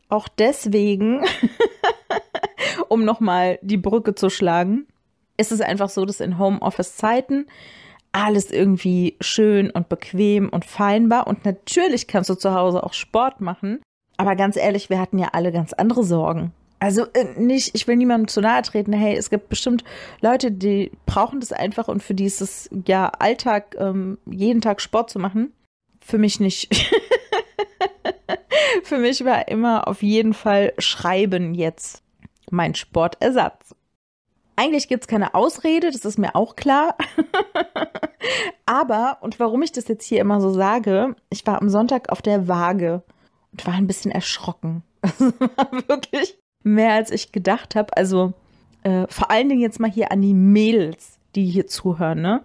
Auch 0.08 0.28
deswegen, 0.28 1.24
um 2.88 3.04
nochmal 3.04 3.58
die 3.62 3.76
Brücke 3.76 4.14
zu 4.14 4.28
schlagen, 4.28 4.86
ist 5.36 5.52
es 5.52 5.60
einfach 5.60 5.88
so, 5.88 6.04
dass 6.04 6.20
in 6.20 6.38
Homeoffice-Zeiten 6.38 7.46
alles 8.12 8.50
irgendwie 8.50 9.16
schön 9.20 9.70
und 9.70 9.88
bequem 9.88 10.48
und 10.48 10.64
fein 10.64 11.10
war. 11.10 11.26
Und 11.26 11.44
natürlich 11.44 12.06
kannst 12.06 12.30
du 12.30 12.34
zu 12.34 12.54
Hause 12.54 12.84
auch 12.84 12.92
Sport 12.92 13.40
machen. 13.40 13.80
Aber 14.16 14.36
ganz 14.36 14.56
ehrlich, 14.56 14.90
wir 14.90 15.00
hatten 15.00 15.18
ja 15.18 15.28
alle 15.32 15.52
ganz 15.52 15.72
andere 15.72 16.04
Sorgen. 16.04 16.52
Also 16.78 17.06
äh, 17.14 17.24
nicht, 17.38 17.74
ich 17.74 17.88
will 17.88 17.96
niemandem 17.96 18.28
zu 18.28 18.40
nahe 18.40 18.62
treten. 18.62 18.92
Hey, 18.92 19.16
es 19.16 19.30
gibt 19.30 19.48
bestimmt 19.48 19.84
Leute, 20.20 20.52
die 20.52 20.92
brauchen 21.06 21.40
das 21.40 21.52
einfach 21.52 21.88
und 21.88 22.02
für 22.02 22.14
die 22.14 22.26
ist 22.26 22.40
es 22.40 22.68
ja 22.86 23.08
Alltag, 23.08 23.74
ähm, 23.78 24.18
jeden 24.26 24.60
Tag 24.60 24.80
Sport 24.80 25.10
zu 25.10 25.18
machen. 25.18 25.52
Für 26.00 26.18
mich 26.18 26.40
nicht. 26.40 26.68
für 28.82 28.98
mich 28.98 29.24
war 29.24 29.48
immer 29.48 29.88
auf 29.88 30.02
jeden 30.02 30.34
Fall 30.34 30.74
Schreiben 30.78 31.54
jetzt 31.54 32.02
mein 32.50 32.74
Sportersatz. 32.74 33.74
Eigentlich 34.56 34.86
gibt 34.86 35.04
es 35.04 35.08
keine 35.08 35.34
Ausrede, 35.34 35.90
das 35.90 36.04
ist 36.04 36.18
mir 36.18 36.36
auch 36.36 36.54
klar. 36.54 36.96
Aber, 38.66 39.18
und 39.22 39.40
warum 39.40 39.62
ich 39.62 39.72
das 39.72 39.88
jetzt 39.88 40.04
hier 40.04 40.20
immer 40.20 40.40
so 40.40 40.50
sage, 40.50 41.16
ich 41.30 41.46
war 41.46 41.60
am 41.60 41.68
Sonntag 41.68 42.10
auf 42.10 42.22
der 42.22 42.46
Waage 42.46 43.02
und 43.54 43.66
war 43.66 43.74
ein 43.74 43.86
bisschen 43.86 44.10
erschrocken. 44.10 44.82
War 45.00 45.70
wirklich 45.88 46.36
mehr, 46.64 46.94
als 46.94 47.12
ich 47.12 47.30
gedacht 47.30 47.76
habe. 47.76 47.96
Also 47.96 48.32
äh, 48.82 49.06
vor 49.08 49.30
allen 49.30 49.48
Dingen 49.48 49.60
jetzt 49.60 49.78
mal 49.78 49.90
hier 49.90 50.10
an 50.10 50.20
die 50.22 50.34
Mädels, 50.34 51.20
die 51.36 51.46
hier 51.46 51.68
zuhören. 51.68 52.20
Ne? 52.20 52.42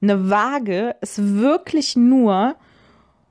Eine 0.00 0.30
Waage 0.30 0.94
ist 1.00 1.36
wirklich 1.36 1.96
nur 1.96 2.54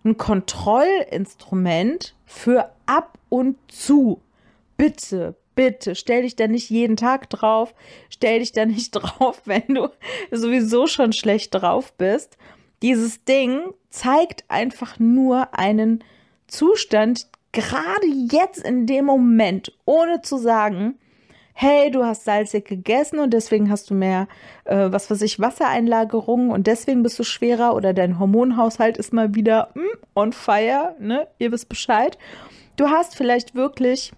ein 0.03 0.17
Kontrollinstrument 0.17 2.15
für 2.25 2.69
ab 2.85 3.17
und 3.29 3.55
zu. 3.71 4.21
Bitte, 4.75 5.35
bitte, 5.55 5.95
stell 5.95 6.23
dich 6.23 6.35
da 6.35 6.47
nicht 6.47 6.69
jeden 6.69 6.97
Tag 6.97 7.29
drauf. 7.29 7.73
Stell 8.09 8.39
dich 8.39 8.51
da 8.51 8.65
nicht 8.65 8.91
drauf, 8.93 9.43
wenn 9.45 9.67
du 9.69 9.87
sowieso 10.31 10.87
schon 10.87 11.13
schlecht 11.13 11.55
drauf 11.55 11.93
bist. 11.93 12.37
Dieses 12.81 13.23
Ding 13.23 13.61
zeigt 13.89 14.43
einfach 14.49 14.99
nur 14.99 15.57
einen 15.57 16.03
Zustand, 16.51 17.27
gerade 17.53 18.07
jetzt 18.07 18.59
in 18.59 18.85
dem 18.85 19.05
Moment, 19.05 19.71
ohne 19.85 20.21
zu 20.21 20.37
sagen, 20.37 20.95
hey, 21.53 21.91
du 21.91 22.03
hast 22.03 22.25
salzig 22.25 22.65
gegessen 22.65 23.19
und 23.19 23.31
deswegen 23.33 23.69
hast 23.69 23.89
du 23.89 23.93
mehr, 23.93 24.27
äh, 24.65 24.91
was 24.91 25.09
weiß 25.09 25.21
ich, 25.21 25.39
Wassereinlagerungen 25.39 26.51
und 26.51 26.67
deswegen 26.67 27.03
bist 27.03 27.19
du 27.19 27.23
schwerer 27.23 27.73
oder 27.73 27.93
dein 27.93 28.19
Hormonhaushalt 28.19 28.97
ist 28.97 29.13
mal 29.13 29.35
wieder 29.35 29.69
mm, 29.75 29.97
on 30.15 30.33
fire, 30.33 30.95
ne? 30.99 31.27
Ihr 31.39 31.51
wisst 31.51 31.69
Bescheid. 31.69 32.17
Du 32.75 32.89
hast 32.89 33.15
vielleicht 33.15 33.55
wirklich 33.55 34.11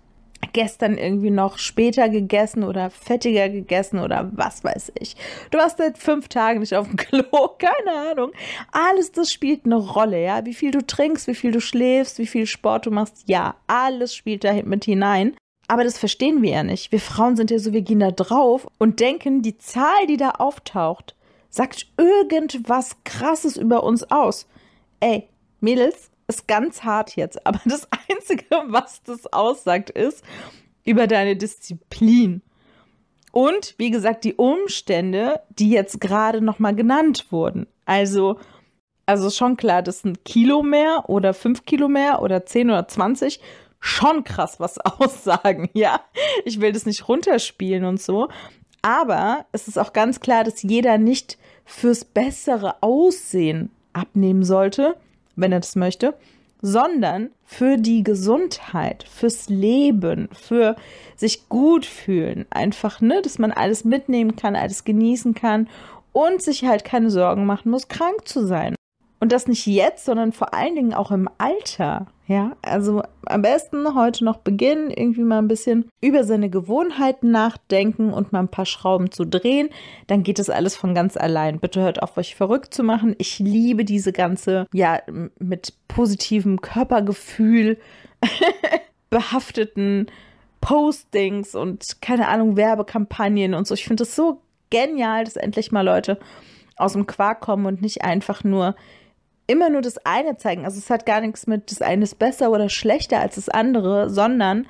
gestern 0.52 0.98
irgendwie 0.98 1.30
noch 1.30 1.58
später 1.58 2.10
gegessen 2.10 2.64
oder 2.64 2.90
fettiger 2.90 3.50
gegessen 3.50 4.00
oder 4.00 4.30
was 4.34 4.64
weiß 4.64 4.94
ich. 5.00 5.16
Du 5.52 5.58
warst 5.58 5.78
seit 5.78 5.98
fünf 5.98 6.28
Tagen 6.28 6.60
nicht 6.60 6.76
auf 6.76 6.88
dem 6.88 6.96
Klo, 6.98 7.50
keine 7.58 8.12
Ahnung. 8.12 8.32
Alles 8.72 9.12
das 9.12 9.32
spielt 9.32 9.66
eine 9.66 9.76
Rolle, 9.76 10.22
ja. 10.24 10.46
Wie 10.46 10.54
viel 10.54 10.72
du 10.72 10.86
trinkst, 10.86 11.28
wie 11.28 11.36
viel 11.36 11.52
du 11.52 11.62
schläfst, 11.62 12.20
wie 12.20 12.28
viel 12.28 12.46
Sport 12.46 12.86
du 12.86 12.92
machst, 12.92 13.24
ja, 13.28 13.56
alles 13.68 14.16
spielt 14.16 14.44
da 14.44 14.54
mit 14.64 14.86
hinein. 14.86 15.36
Aber 15.68 15.84
das 15.84 15.98
verstehen 15.98 16.42
wir 16.42 16.52
ja 16.52 16.64
nicht. 16.64 16.92
Wir 16.92 17.00
Frauen 17.00 17.36
sind 17.36 17.50
ja 17.50 17.60
so, 17.60 17.74
wir 17.74 17.82
gehen 17.82 18.00
da 18.00 18.12
drauf 18.12 18.68
und 18.80 19.00
denken, 19.00 19.42
die 19.42 19.58
Zahl, 19.58 20.08
die 20.08 20.18
da 20.18 20.32
auftaucht, 20.32 21.16
sagt 21.50 21.88
irgendwas 21.98 22.98
Krasses 23.06 23.58
über 23.58 23.84
uns 23.84 24.04
aus. 24.12 24.48
Ey, 25.00 25.30
Mädels, 25.62 26.12
ist 26.36 26.48
ganz 26.48 26.84
hart 26.84 27.16
jetzt, 27.16 27.46
aber 27.46 27.60
das 27.66 27.88
Einzige, 28.10 28.46
was 28.68 29.04
das 29.04 29.32
aussagt, 29.32 29.90
ist 29.90 30.24
über 30.84 31.08
deine 31.08 31.36
Disziplin. 31.36 32.42
Und 33.32 33.74
wie 33.78 33.90
gesagt, 33.90 34.26
die 34.26 34.36
Umstände, 34.36 35.42
die 35.50 35.72
jetzt 35.72 36.00
gerade 36.00 36.42
nochmal 36.42 36.76
genannt 36.76 37.28
wurden. 37.32 37.66
Also, 37.86 38.38
also 39.06 39.30
schon 39.30 39.58
klar, 39.58 39.82
dass 39.82 40.04
ein 40.04 40.24
Kilo 40.24 40.62
mehr 40.62 41.06
oder 41.08 41.34
fünf 41.34 41.66
Kilo 41.66 41.88
mehr 41.88 42.22
oder 42.22 42.46
zehn 42.46 42.70
oder 42.70 42.88
zwanzig 42.88 43.40
schon 43.80 44.24
krass 44.24 44.60
was 44.60 44.78
aussagen, 44.80 45.70
ja. 45.74 46.02
Ich 46.46 46.62
will 46.62 46.72
das 46.72 46.86
nicht 46.86 47.08
runterspielen 47.08 47.86
und 47.86 48.02
so. 48.02 48.30
Aber 48.82 49.46
es 49.52 49.68
ist 49.68 49.80
auch 49.80 49.94
ganz 49.94 50.20
klar, 50.20 50.44
dass 50.44 50.62
jeder 50.62 50.98
nicht 50.98 51.38
fürs 51.66 52.06
bessere 52.06 52.82
Aussehen 52.82 53.72
abnehmen 53.94 54.44
sollte, 54.44 54.96
wenn 55.36 55.52
er 55.52 55.60
das 55.60 55.76
möchte, 55.76 56.16
sondern 56.62 57.32
für 57.44 57.78
die 57.78 58.04
Gesundheit, 58.04 59.04
fürs 59.04 59.50
Leben, 59.50 60.30
für 60.32 60.78
sich 61.18 61.50
gut 61.50 61.86
fühlen. 61.86 62.46
Einfach, 62.52 63.02
ne, 63.02 63.22
dass 63.22 63.38
man 63.38 63.52
alles 63.52 63.84
mitnehmen 63.84 64.38
kann, 64.38 64.56
alles 64.56 64.86
genießen 64.86 65.34
kann 65.34 65.68
und 66.14 66.42
sich 66.42 66.66
halt 66.66 66.86
keine 66.86 67.10
Sorgen 67.10 67.46
machen 67.46 67.70
muss, 67.70 67.90
krank 67.90 68.28
zu 68.28 68.48
sein. 68.48 68.76
Und 69.20 69.32
das 69.32 69.48
nicht 69.48 69.66
jetzt, 69.68 70.06
sondern 70.06 70.32
vor 70.32 70.54
allen 70.54 70.76
Dingen 70.76 70.94
auch 70.94 71.12
im 71.12 71.30
Alter. 71.38 72.08
Ja, 72.26 72.56
also 72.62 73.04
am 73.26 73.42
besten 73.42 73.96
heute 73.96 74.24
noch 74.24 74.38
beginnen, 74.38 74.92
irgendwie 74.92 75.24
mal 75.24 75.40
ein 75.40 75.50
bisschen 75.50 75.90
über 76.00 76.24
seine 76.24 76.50
Gewohnheiten 76.50 77.32
nachdenken 77.32 78.14
und 78.14 78.32
mal 78.32 78.40
ein 78.40 78.48
paar 78.48 78.66
Schrauben 78.66 79.12
zu 79.12 79.26
drehen. 79.26 79.70
Dann 80.08 80.24
geht 80.24 80.40
es 80.40 80.50
alles 80.50 80.76
von 80.78 80.96
ganz 80.96 81.18
allein. 81.18 81.60
Bitte 81.60 81.82
hört 81.82 82.02
auf, 82.02 82.16
euch 82.16 82.36
verrückt 82.36 82.74
zu 82.74 82.82
machen. 82.84 83.14
Ich 83.18 83.40
liebe 83.40 83.84
diese 83.84 84.14
ganze, 84.14 84.68
ja, 84.74 85.02
mit 85.38 85.74
positivem 85.90 86.62
Körpergefühl 86.62 87.78
behafteten 89.10 90.08
Postings 90.62 91.56
und 91.56 92.02
keine 92.02 92.30
Ahnung, 92.30 92.56
Werbekampagnen 92.56 93.54
und 93.54 93.68
so. 93.68 93.74
Ich 93.74 93.84
finde 93.84 94.04
es 94.04 94.16
so 94.16 94.40
genial, 94.70 95.26
dass 95.26 95.36
endlich 95.36 95.74
mal 95.74 95.86
Leute 95.86 96.18
aus 96.78 96.94
dem 96.94 97.06
Quark 97.06 97.42
kommen 97.42 97.66
und 97.66 97.82
nicht 97.82 98.04
einfach 98.04 98.46
nur 98.46 98.76
immer 99.48 99.70
nur 99.70 99.82
das 99.82 99.98
eine 100.06 100.38
zeigen. 100.38 100.66
Also 100.66 100.78
es 100.78 100.90
hat 100.90 101.06
gar 101.06 101.22
nichts 101.22 101.48
mit, 101.48 101.72
das 101.72 101.82
eine 101.82 102.04
ist 102.04 102.20
besser 102.20 102.52
oder 102.52 102.70
schlechter 102.70 103.20
als 103.20 103.36
das 103.36 103.50
andere, 103.50 104.10
sondern, 104.10 104.68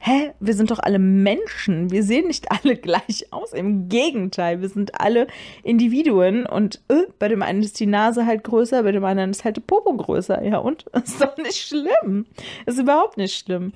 hä, 0.00 0.32
wir 0.40 0.54
sind 0.54 0.70
doch 0.70 0.80
alle 0.80 0.98
Menschen. 0.98 1.90
Wir 1.90 2.02
sehen 2.02 2.26
nicht 2.26 2.50
alle 2.64 2.76
gleich 2.76 3.26
aus. 3.30 3.52
Im 3.52 3.88
Gegenteil, 3.88 4.60
wir 4.60 4.68
sind 4.68 5.00
alle 5.00 5.26
Individuen 5.62 6.46
und 6.46 6.80
äh, 6.88 7.04
bei 7.18 7.28
dem 7.28 7.42
einen 7.42 7.62
ist 7.62 7.78
die 7.80 7.86
Nase 7.86 8.26
halt 8.26 8.44
größer, 8.44 8.82
bei 8.82 8.92
dem 8.92 9.04
anderen 9.04 9.30
ist 9.30 9.44
halt 9.44 9.56
die 9.56 9.60
Popo 9.60 9.96
größer. 9.96 10.42
Ja, 10.44 10.58
und? 10.58 10.84
Ist 11.04 11.20
doch 11.20 11.36
nicht 11.36 11.56
schlimm. 11.56 12.26
Ist 12.66 12.78
überhaupt 12.78 13.16
nicht 13.16 13.36
schlimm. 13.38 13.72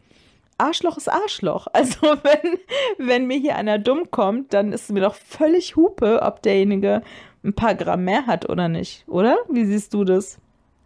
Arschloch 0.59 0.97
ist 0.97 1.09
Arschloch. 1.09 1.67
Also 1.73 2.00
wenn, 2.23 2.59
wenn 2.99 3.26
mir 3.26 3.38
hier 3.38 3.57
einer 3.57 3.79
dumm 3.79 4.11
kommt, 4.11 4.55
dann 4.55 4.73
ist 4.73 4.85
es 4.85 4.91
mir 4.91 5.00
doch 5.00 5.14
völlig 5.14 5.76
Hupe, 5.76 6.23
ob 6.23 6.43
derjenige 6.43 7.03
ein 7.45 7.55
paar 7.55 7.75
Gramm 7.75 8.05
mehr 8.05 8.27
hat 8.27 8.49
oder 8.49 8.69
nicht, 8.69 9.05
oder? 9.07 9.37
Wie 9.49 9.65
siehst 9.65 9.95
du 9.95 10.05
das? 10.05 10.39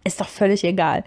Ist 0.04 0.20
doch 0.20 0.28
völlig 0.28 0.64
egal. 0.64 1.04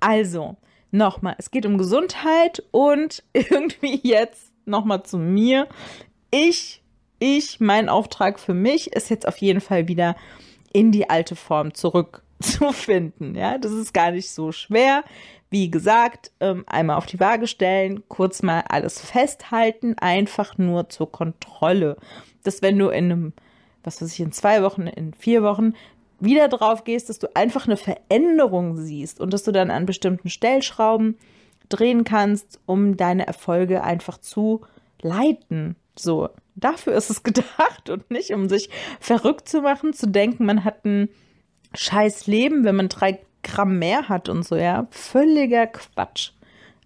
Also, 0.00 0.56
nochmal, 0.90 1.34
es 1.38 1.50
geht 1.50 1.66
um 1.66 1.78
Gesundheit 1.78 2.62
und 2.70 3.22
irgendwie 3.32 4.00
jetzt 4.02 4.52
nochmal 4.64 5.02
zu 5.02 5.18
mir. 5.18 5.68
Ich, 6.30 6.82
ich, 7.18 7.60
mein 7.60 7.88
Auftrag 7.88 8.40
für 8.40 8.54
mich 8.54 8.92
ist 8.92 9.10
jetzt 9.10 9.28
auf 9.28 9.38
jeden 9.38 9.60
Fall 9.60 9.88
wieder 9.88 10.16
in 10.72 10.90
die 10.90 11.08
alte 11.10 11.36
Form 11.36 11.74
zurückzufinden. 11.74 13.34
Ja, 13.34 13.58
das 13.58 13.72
ist 13.72 13.94
gar 13.94 14.10
nicht 14.10 14.30
so 14.30 14.52
schwer. 14.52 15.04
Wie 15.50 15.70
gesagt, 15.70 16.32
ähm, 16.40 16.64
einmal 16.66 16.96
auf 16.96 17.06
die 17.06 17.20
Waage 17.20 17.46
stellen, 17.46 18.02
kurz 18.08 18.42
mal 18.42 18.64
alles 18.68 19.00
festhalten, 19.00 19.94
einfach 19.98 20.58
nur 20.58 20.88
zur 20.88 21.12
Kontrolle. 21.12 21.96
Dass 22.42 22.60
wenn 22.60 22.78
du 22.78 22.88
in 22.88 23.04
einem 23.04 23.32
was 23.84 24.00
weiß 24.00 24.12
ich, 24.12 24.20
in 24.20 24.32
zwei 24.32 24.62
Wochen, 24.62 24.86
in 24.86 25.14
vier 25.14 25.42
Wochen 25.42 25.74
wieder 26.20 26.48
drauf 26.48 26.84
gehst, 26.84 27.08
dass 27.08 27.18
du 27.18 27.34
einfach 27.34 27.66
eine 27.66 27.76
Veränderung 27.76 28.76
siehst 28.76 29.20
und 29.20 29.32
dass 29.32 29.42
du 29.42 29.52
dann 29.52 29.70
an 29.70 29.86
bestimmten 29.86 30.30
Stellschrauben 30.30 31.18
drehen 31.68 32.04
kannst, 32.04 32.60
um 32.66 32.96
deine 32.96 33.26
Erfolge 33.26 33.82
einfach 33.82 34.18
zu 34.18 34.62
leiten. 35.00 35.76
So, 35.96 36.28
dafür 36.54 36.94
ist 36.94 37.10
es 37.10 37.22
gedacht 37.22 37.90
und 37.90 38.10
nicht, 38.10 38.32
um 38.32 38.48
sich 38.48 38.70
verrückt 39.00 39.48
zu 39.48 39.62
machen, 39.62 39.92
zu 39.92 40.06
denken, 40.06 40.46
man 40.46 40.64
hat 40.64 40.84
ein 40.84 41.08
scheiß 41.74 42.26
Leben, 42.26 42.64
wenn 42.64 42.76
man 42.76 42.88
drei 42.88 43.20
Gramm 43.42 43.78
mehr 43.78 44.08
hat 44.08 44.28
und 44.28 44.42
so, 44.42 44.56
ja. 44.56 44.86
Völliger 44.90 45.66
Quatsch. 45.66 46.30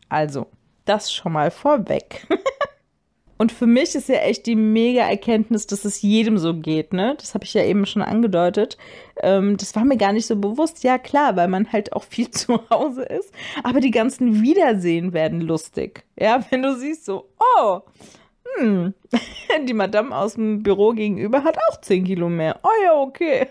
Also, 0.09 0.47
das 0.85 1.13
schon 1.13 1.33
mal 1.33 1.51
vorweg. 1.51 2.27
Und 3.39 3.53
für 3.53 3.67
mich 3.67 3.95
ist 3.95 4.09
ja 4.09 4.17
echt 4.17 4.47
die 4.47 4.57
mega 4.57 5.03
Erkenntnis, 5.03 5.69
dass 5.69 5.85
es 5.85 6.03
jedem 6.03 6.39
so 6.39 6.55
geht, 6.55 6.93
ne? 6.93 7.15
Das 7.19 7.35
habe 7.35 7.45
ich 7.45 7.55
ja 7.55 7.63
eben 7.63 7.87
schon 7.87 8.03
angedeutet. 8.03 8.77
Ähm, 9.23 9.57
das 9.57 9.77
war 9.77 9.85
mir 9.85 9.97
gar 9.97 10.13
nicht 10.13 10.27
so 10.27 10.35
bewusst. 10.35 10.83
Ja, 10.83 10.99
klar, 10.99 11.37
weil 11.37 11.47
man 11.47 11.73
halt 11.73 11.93
auch 11.93 12.03
viel 12.03 12.31
zu 12.33 12.69
Hause 12.69 13.05
ist. 13.05 13.33
Aber 13.63 13.81
die 13.81 13.93
ganzen 13.93 14.43
Wiedersehen 14.43 15.13
werden 15.13 15.41
lustig. 15.41 16.05
Ja, 16.19 16.45
wenn 16.51 16.63
du 16.63 16.77
siehst 16.77 17.05
so, 17.05 17.29
oh, 17.39 17.81
hm, 18.57 18.93
die 19.67 19.75
Madame 19.75 20.17
aus 20.17 20.35
dem 20.35 20.65
Büro 20.65 20.91
gegenüber 20.91 21.45
hat 21.45 21.59
auch 21.71 21.81
10 21.81 22.05
Kilo 22.05 22.29
mehr. 22.29 22.59
Oh 22.65 22.85
ja, 22.85 22.95
okay. 22.95 23.47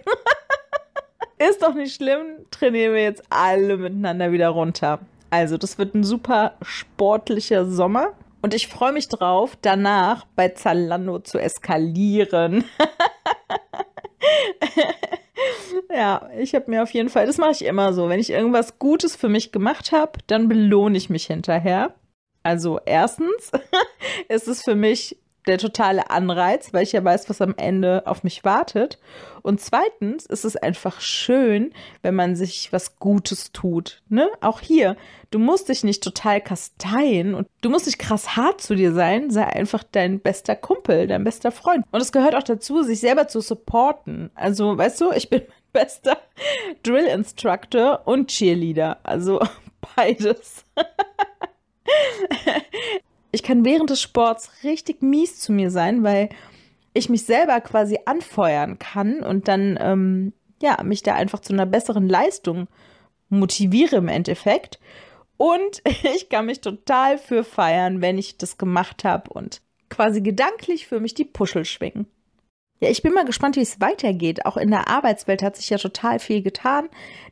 ist 1.49 1.63
doch 1.63 1.73
nicht 1.73 1.95
schlimm. 1.95 2.45
Trainieren 2.51 2.93
wir 2.93 3.03
jetzt 3.03 3.23
alle 3.29 3.77
miteinander 3.77 4.33
wieder 4.33 4.49
runter. 4.49 4.99
Also, 5.29 5.57
das 5.57 5.77
wird 5.77 5.93
ein 5.95 6.03
super 6.03 6.53
sportlicher 6.61 7.65
Sommer. 7.65 8.13
Und 8.47 8.53
ich 8.53 8.67
freue 8.67 8.93
mich 8.93 9.09
drauf, 9.09 9.57
danach 9.61 10.25
bei 10.37 10.47
Zalando 10.47 11.19
zu 11.19 11.37
eskalieren. 11.37 12.63
ja, 15.93 16.29
ich 16.39 16.55
habe 16.55 16.71
mir 16.71 16.81
auf 16.81 16.91
jeden 16.91 17.09
Fall, 17.09 17.25
das 17.25 17.39
mache 17.39 17.51
ich 17.51 17.65
immer 17.65 17.91
so, 17.91 18.07
wenn 18.07 18.21
ich 18.21 18.29
irgendwas 18.29 18.79
Gutes 18.79 19.17
für 19.17 19.27
mich 19.27 19.51
gemacht 19.51 19.91
habe, 19.91 20.13
dann 20.27 20.47
belohne 20.47 20.97
ich 20.97 21.09
mich 21.09 21.25
hinterher. 21.25 21.93
Also 22.41 22.79
erstens 22.85 23.51
ist 24.29 24.47
es 24.47 24.63
für 24.63 24.75
mich 24.75 25.17
der 25.47 25.57
totale 25.57 26.09
Anreiz, 26.09 26.73
weil 26.73 26.83
ich 26.83 26.91
ja 26.91 27.03
weiß, 27.03 27.29
was 27.29 27.41
am 27.41 27.55
Ende 27.57 28.03
auf 28.05 28.23
mich 28.23 28.43
wartet. 28.43 28.99
Und 29.41 29.61
zweitens 29.61 30.25
ist 30.25 30.45
es 30.45 30.57
einfach 30.57 30.99
schön, 30.99 31.71
wenn 32.01 32.15
man 32.15 32.35
sich 32.35 32.73
was 32.73 32.99
Gutes 32.99 33.51
tut. 33.51 34.01
Ne? 34.09 34.29
Auch 34.41 34.59
hier, 34.59 34.97
du 35.31 35.39
musst 35.39 35.69
dich 35.69 35.83
nicht 35.83 36.03
total 36.03 36.41
kasteien 36.41 37.33
und 37.33 37.47
du 37.61 37.69
musst 37.69 37.85
nicht 37.85 37.99
krass 37.99 38.35
hart 38.35 38.61
zu 38.61 38.75
dir 38.75 38.93
sein, 38.93 39.29
sei 39.29 39.45
einfach 39.45 39.83
dein 39.83 40.19
bester 40.19 40.55
Kumpel, 40.55 41.07
dein 41.07 41.23
bester 41.23 41.51
Freund. 41.51 41.85
Und 41.91 42.01
es 42.01 42.11
gehört 42.11 42.35
auch 42.35 42.43
dazu, 42.43 42.83
sich 42.83 42.99
selber 42.99 43.27
zu 43.27 43.41
supporten. 43.41 44.31
Also, 44.35 44.77
weißt 44.77 45.01
du, 45.01 45.11
ich 45.11 45.29
bin 45.29 45.43
mein 45.47 45.83
bester 45.83 46.17
Drill 46.83 47.05
Instructor 47.05 48.01
und 48.05 48.27
Cheerleader. 48.27 48.99
Also 49.03 49.39
beides. 49.95 50.65
ich 53.37 53.43
kann 53.43 53.63
während 53.63 53.91
des 53.91 54.01
Sports 54.01 54.49
richtig 54.63 55.03
mies 55.03 55.39
zu 55.39 55.51
mir 55.51 55.69
sein, 55.69 56.01
weil 56.01 56.29
ich 56.93 57.07
mich 57.07 57.23
selber 57.23 57.61
quasi 57.61 57.99
anfeuern 58.05 58.79
kann 58.79 59.21
und 59.21 59.47
dann 59.47 59.77
ähm, 59.79 60.33
ja 60.59 60.81
mich 60.81 61.03
da 61.03 61.13
einfach 61.13 61.41
zu 61.41 61.53
einer 61.53 61.67
besseren 61.67 62.09
Leistung 62.09 62.67
motiviere 63.29 63.97
im 63.97 64.07
Endeffekt. 64.07 64.79
Und 65.37 65.83
ich 66.15 66.29
kann 66.29 66.47
mich 66.47 66.61
total 66.61 67.19
für 67.19 67.43
feiern, 67.43 68.01
wenn 68.01 68.17
ich 68.17 68.39
das 68.39 68.57
gemacht 68.57 69.03
habe 69.03 69.29
und 69.29 69.61
quasi 69.91 70.21
gedanklich 70.21 70.87
für 70.87 70.99
mich 70.99 71.13
die 71.13 71.25
Puschel 71.25 71.63
schwingen. 71.63 72.07
Ja, 72.79 72.89
ich 72.89 73.01
bin 73.01 73.13
mal 73.13 73.25
gespannt, 73.25 73.55
wie 73.55 73.61
es 73.61 73.81
weitergeht. 73.81 74.45
Auch 74.45 74.55
in 74.55 74.69
der 74.69 74.87
Arbeitswelt 74.87 75.41
hat 75.41 75.55
sich 75.55 75.69
ja 75.69 75.77
total 75.77 76.19
viel 76.19 76.43
getan. 76.43 76.89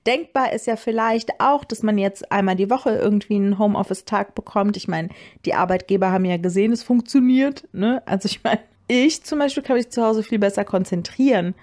Denkbar 0.08 0.54
ist 0.54 0.66
ja 0.66 0.76
vielleicht 0.76 1.40
auch, 1.40 1.64
dass 1.64 1.84
man 1.84 2.00
jetzt 2.00 2.32
einmal 2.32 2.56
die 2.56 2.70
Woche 2.72 2.96
irgendwie 2.96 3.36
einen 3.36 3.60
Homeoffice-Tag 3.60 4.34
bekommt. 4.34 4.76
Ich 4.76 4.88
meine, 4.88 5.10
die 5.46 5.54
Arbeitgeber 5.54 6.12
haben 6.12 6.26
ja 6.26 6.38
gesehen, 6.38 6.72
es 6.72 6.82
funktioniert. 6.82 7.68
Ne? 7.74 8.02
Also 8.08 8.26
ich 8.28 8.44
meine, 8.44 8.62
ich 8.88 9.24
zum 9.24 9.38
Beispiel 9.38 9.62
kann 9.62 9.78
mich 9.78 9.90
zu 9.90 10.04
Hause 10.04 10.24
viel 10.24 10.40
besser 10.40 10.66
konzentrieren. 10.66 11.54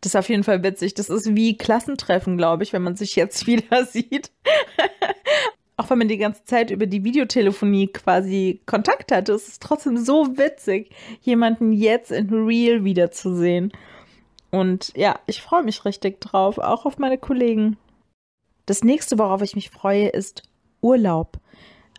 Das 0.00 0.12
ist 0.12 0.16
auf 0.16 0.28
jeden 0.28 0.44
Fall 0.44 0.62
witzig. 0.62 0.94
Das 0.94 1.10
ist 1.10 1.34
wie 1.34 1.56
Klassentreffen, 1.56 2.36
glaube 2.36 2.62
ich, 2.62 2.72
wenn 2.72 2.82
man 2.82 2.94
sich 2.94 3.16
jetzt 3.16 3.46
wieder 3.48 3.84
sieht 3.86 4.30
auch 5.78 5.88
wenn 5.90 5.98
man 5.98 6.08
die 6.08 6.18
ganze 6.18 6.44
Zeit 6.44 6.72
über 6.72 6.86
die 6.86 7.04
Videotelefonie 7.04 7.86
quasi 7.86 8.60
Kontakt 8.66 9.12
hatte, 9.12 9.32
ist 9.32 9.48
es 9.48 9.60
trotzdem 9.60 9.96
so 9.96 10.36
witzig, 10.36 10.90
jemanden 11.22 11.72
jetzt 11.72 12.10
in 12.10 12.30
Real 12.30 12.84
wiederzusehen. 12.84 13.72
Und 14.50 14.92
ja, 14.96 15.20
ich 15.26 15.40
freue 15.40 15.62
mich 15.62 15.84
richtig 15.84 16.20
drauf, 16.20 16.58
auch 16.58 16.84
auf 16.84 16.98
meine 16.98 17.16
Kollegen. 17.16 17.76
Das 18.66 18.82
nächste, 18.82 19.18
worauf 19.20 19.40
ich 19.40 19.54
mich 19.54 19.70
freue, 19.70 20.08
ist 20.08 20.42
Urlaub. 20.80 21.38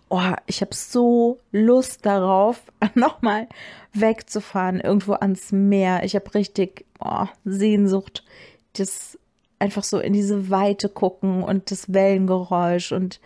Oh, 0.09 0.33
ich 0.45 0.59
habe 0.59 0.75
so 0.75 1.37
Lust 1.53 2.05
darauf, 2.05 2.61
nochmal 2.95 3.47
wegzufahren, 3.93 4.81
irgendwo 4.81 5.13
ans 5.13 5.53
Meer. 5.53 6.03
Ich 6.03 6.15
habe 6.15 6.33
richtig 6.33 6.85
oh, 6.99 7.27
Sehnsucht, 7.45 8.25
das 8.73 9.17
einfach 9.57 9.85
so 9.85 9.99
in 9.99 10.11
diese 10.11 10.49
Weite 10.49 10.89
gucken 10.89 11.43
und 11.43 11.71
das 11.71 11.93
Wellengeräusch 11.93 12.91
und 12.91 13.21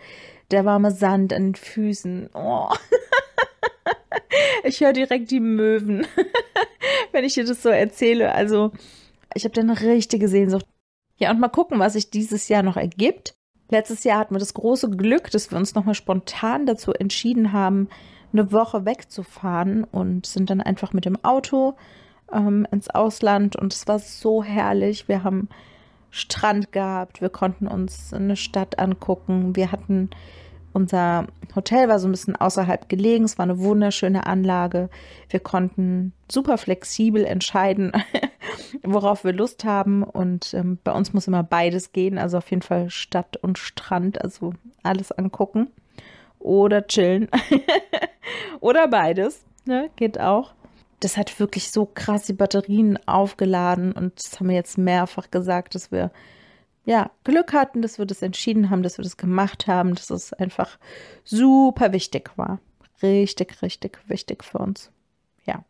der 0.50 0.64
warme 0.64 0.90
Sand 0.90 1.32
an 1.32 1.48
den 1.48 1.54
Füßen. 1.54 2.30
Oh. 2.34 2.68
ich 4.64 4.80
höre 4.80 4.92
direkt 4.92 5.30
die 5.30 5.40
Möwen, 5.40 6.06
wenn 7.12 7.24
ich 7.24 7.34
dir 7.34 7.44
das 7.44 7.62
so 7.62 7.68
erzähle. 7.68 8.32
Also, 8.32 8.72
ich 9.34 9.44
habe 9.44 9.54
da 9.54 9.60
eine 9.60 9.80
richtige 9.80 10.28
Sehnsucht. 10.28 10.66
Ja, 11.16 11.30
und 11.30 11.40
mal 11.40 11.48
gucken, 11.48 11.78
was 11.78 11.94
sich 11.94 12.10
dieses 12.10 12.48
Jahr 12.48 12.62
noch 12.62 12.76
ergibt. 12.76 13.34
Letztes 13.70 14.04
Jahr 14.04 14.18
hatten 14.18 14.34
wir 14.34 14.40
das 14.40 14.54
große 14.54 14.90
Glück, 14.90 15.30
dass 15.30 15.50
wir 15.50 15.58
uns 15.58 15.74
nochmal 15.74 15.94
spontan 15.94 16.66
dazu 16.66 16.92
entschieden 16.92 17.52
haben, 17.52 17.88
eine 18.32 18.52
Woche 18.52 18.84
wegzufahren 18.84 19.84
und 19.84 20.26
sind 20.26 20.50
dann 20.50 20.60
einfach 20.60 20.92
mit 20.92 21.04
dem 21.04 21.22
Auto 21.24 21.74
ähm, 22.32 22.66
ins 22.70 22.90
Ausland 22.90 23.56
und 23.56 23.72
es 23.72 23.86
war 23.86 23.98
so 23.98 24.42
herrlich. 24.42 25.08
Wir 25.08 25.22
haben 25.22 25.48
Strand 26.14 26.70
gehabt, 26.70 27.20
wir 27.20 27.28
konnten 27.28 27.66
uns 27.66 28.14
eine 28.14 28.36
Stadt 28.36 28.78
angucken, 28.78 29.56
wir 29.56 29.72
hatten 29.72 30.10
unser 30.72 31.28
Hotel 31.54 31.88
war 31.88 32.00
so 32.00 32.08
ein 32.08 32.10
bisschen 32.10 32.34
außerhalb 32.34 32.88
gelegen, 32.88 33.24
es 33.24 33.38
war 33.38 33.44
eine 33.44 33.60
wunderschöne 33.60 34.26
Anlage. 34.26 34.90
Wir 35.28 35.38
konnten 35.38 36.12
super 36.30 36.58
flexibel 36.58 37.24
entscheiden, 37.24 37.92
worauf 38.82 39.22
wir 39.22 39.32
Lust 39.32 39.64
haben. 39.64 40.02
Und 40.02 40.52
ähm, 40.52 40.78
bei 40.82 40.90
uns 40.90 41.12
muss 41.12 41.28
immer 41.28 41.44
beides 41.44 41.92
gehen, 41.92 42.18
also 42.18 42.38
auf 42.38 42.50
jeden 42.50 42.62
Fall 42.62 42.90
Stadt 42.90 43.36
und 43.36 43.56
Strand, 43.56 44.20
also 44.20 44.52
alles 44.82 45.12
angucken. 45.12 45.68
Oder 46.40 46.88
chillen. 46.88 47.28
Oder 48.60 48.88
beides, 48.88 49.44
ne? 49.66 49.90
geht 49.94 50.18
auch 50.18 50.54
das 51.04 51.18
hat 51.18 51.38
wirklich 51.38 51.70
so 51.70 51.84
krass 51.84 52.24
die 52.24 52.32
Batterien 52.32 52.98
aufgeladen 53.06 53.92
und 53.92 54.14
das 54.16 54.40
haben 54.40 54.48
wir 54.48 54.56
jetzt 54.56 54.78
mehrfach 54.78 55.30
gesagt, 55.30 55.74
dass 55.74 55.92
wir 55.92 56.10
ja 56.86 57.10
Glück 57.24 57.52
hatten, 57.52 57.82
dass 57.82 57.98
wir 57.98 58.06
das 58.06 58.22
entschieden 58.22 58.70
haben, 58.70 58.82
dass 58.82 58.96
wir 58.96 59.02
das 59.02 59.18
gemacht 59.18 59.66
haben, 59.66 59.94
dass 59.94 60.08
es 60.08 60.32
einfach 60.32 60.78
super 61.22 61.92
wichtig 61.92 62.30
war. 62.36 62.58
Richtig, 63.02 63.60
richtig 63.60 63.98
wichtig 64.06 64.44
für 64.44 64.58
uns. 64.58 64.90
Ja. 65.44 65.62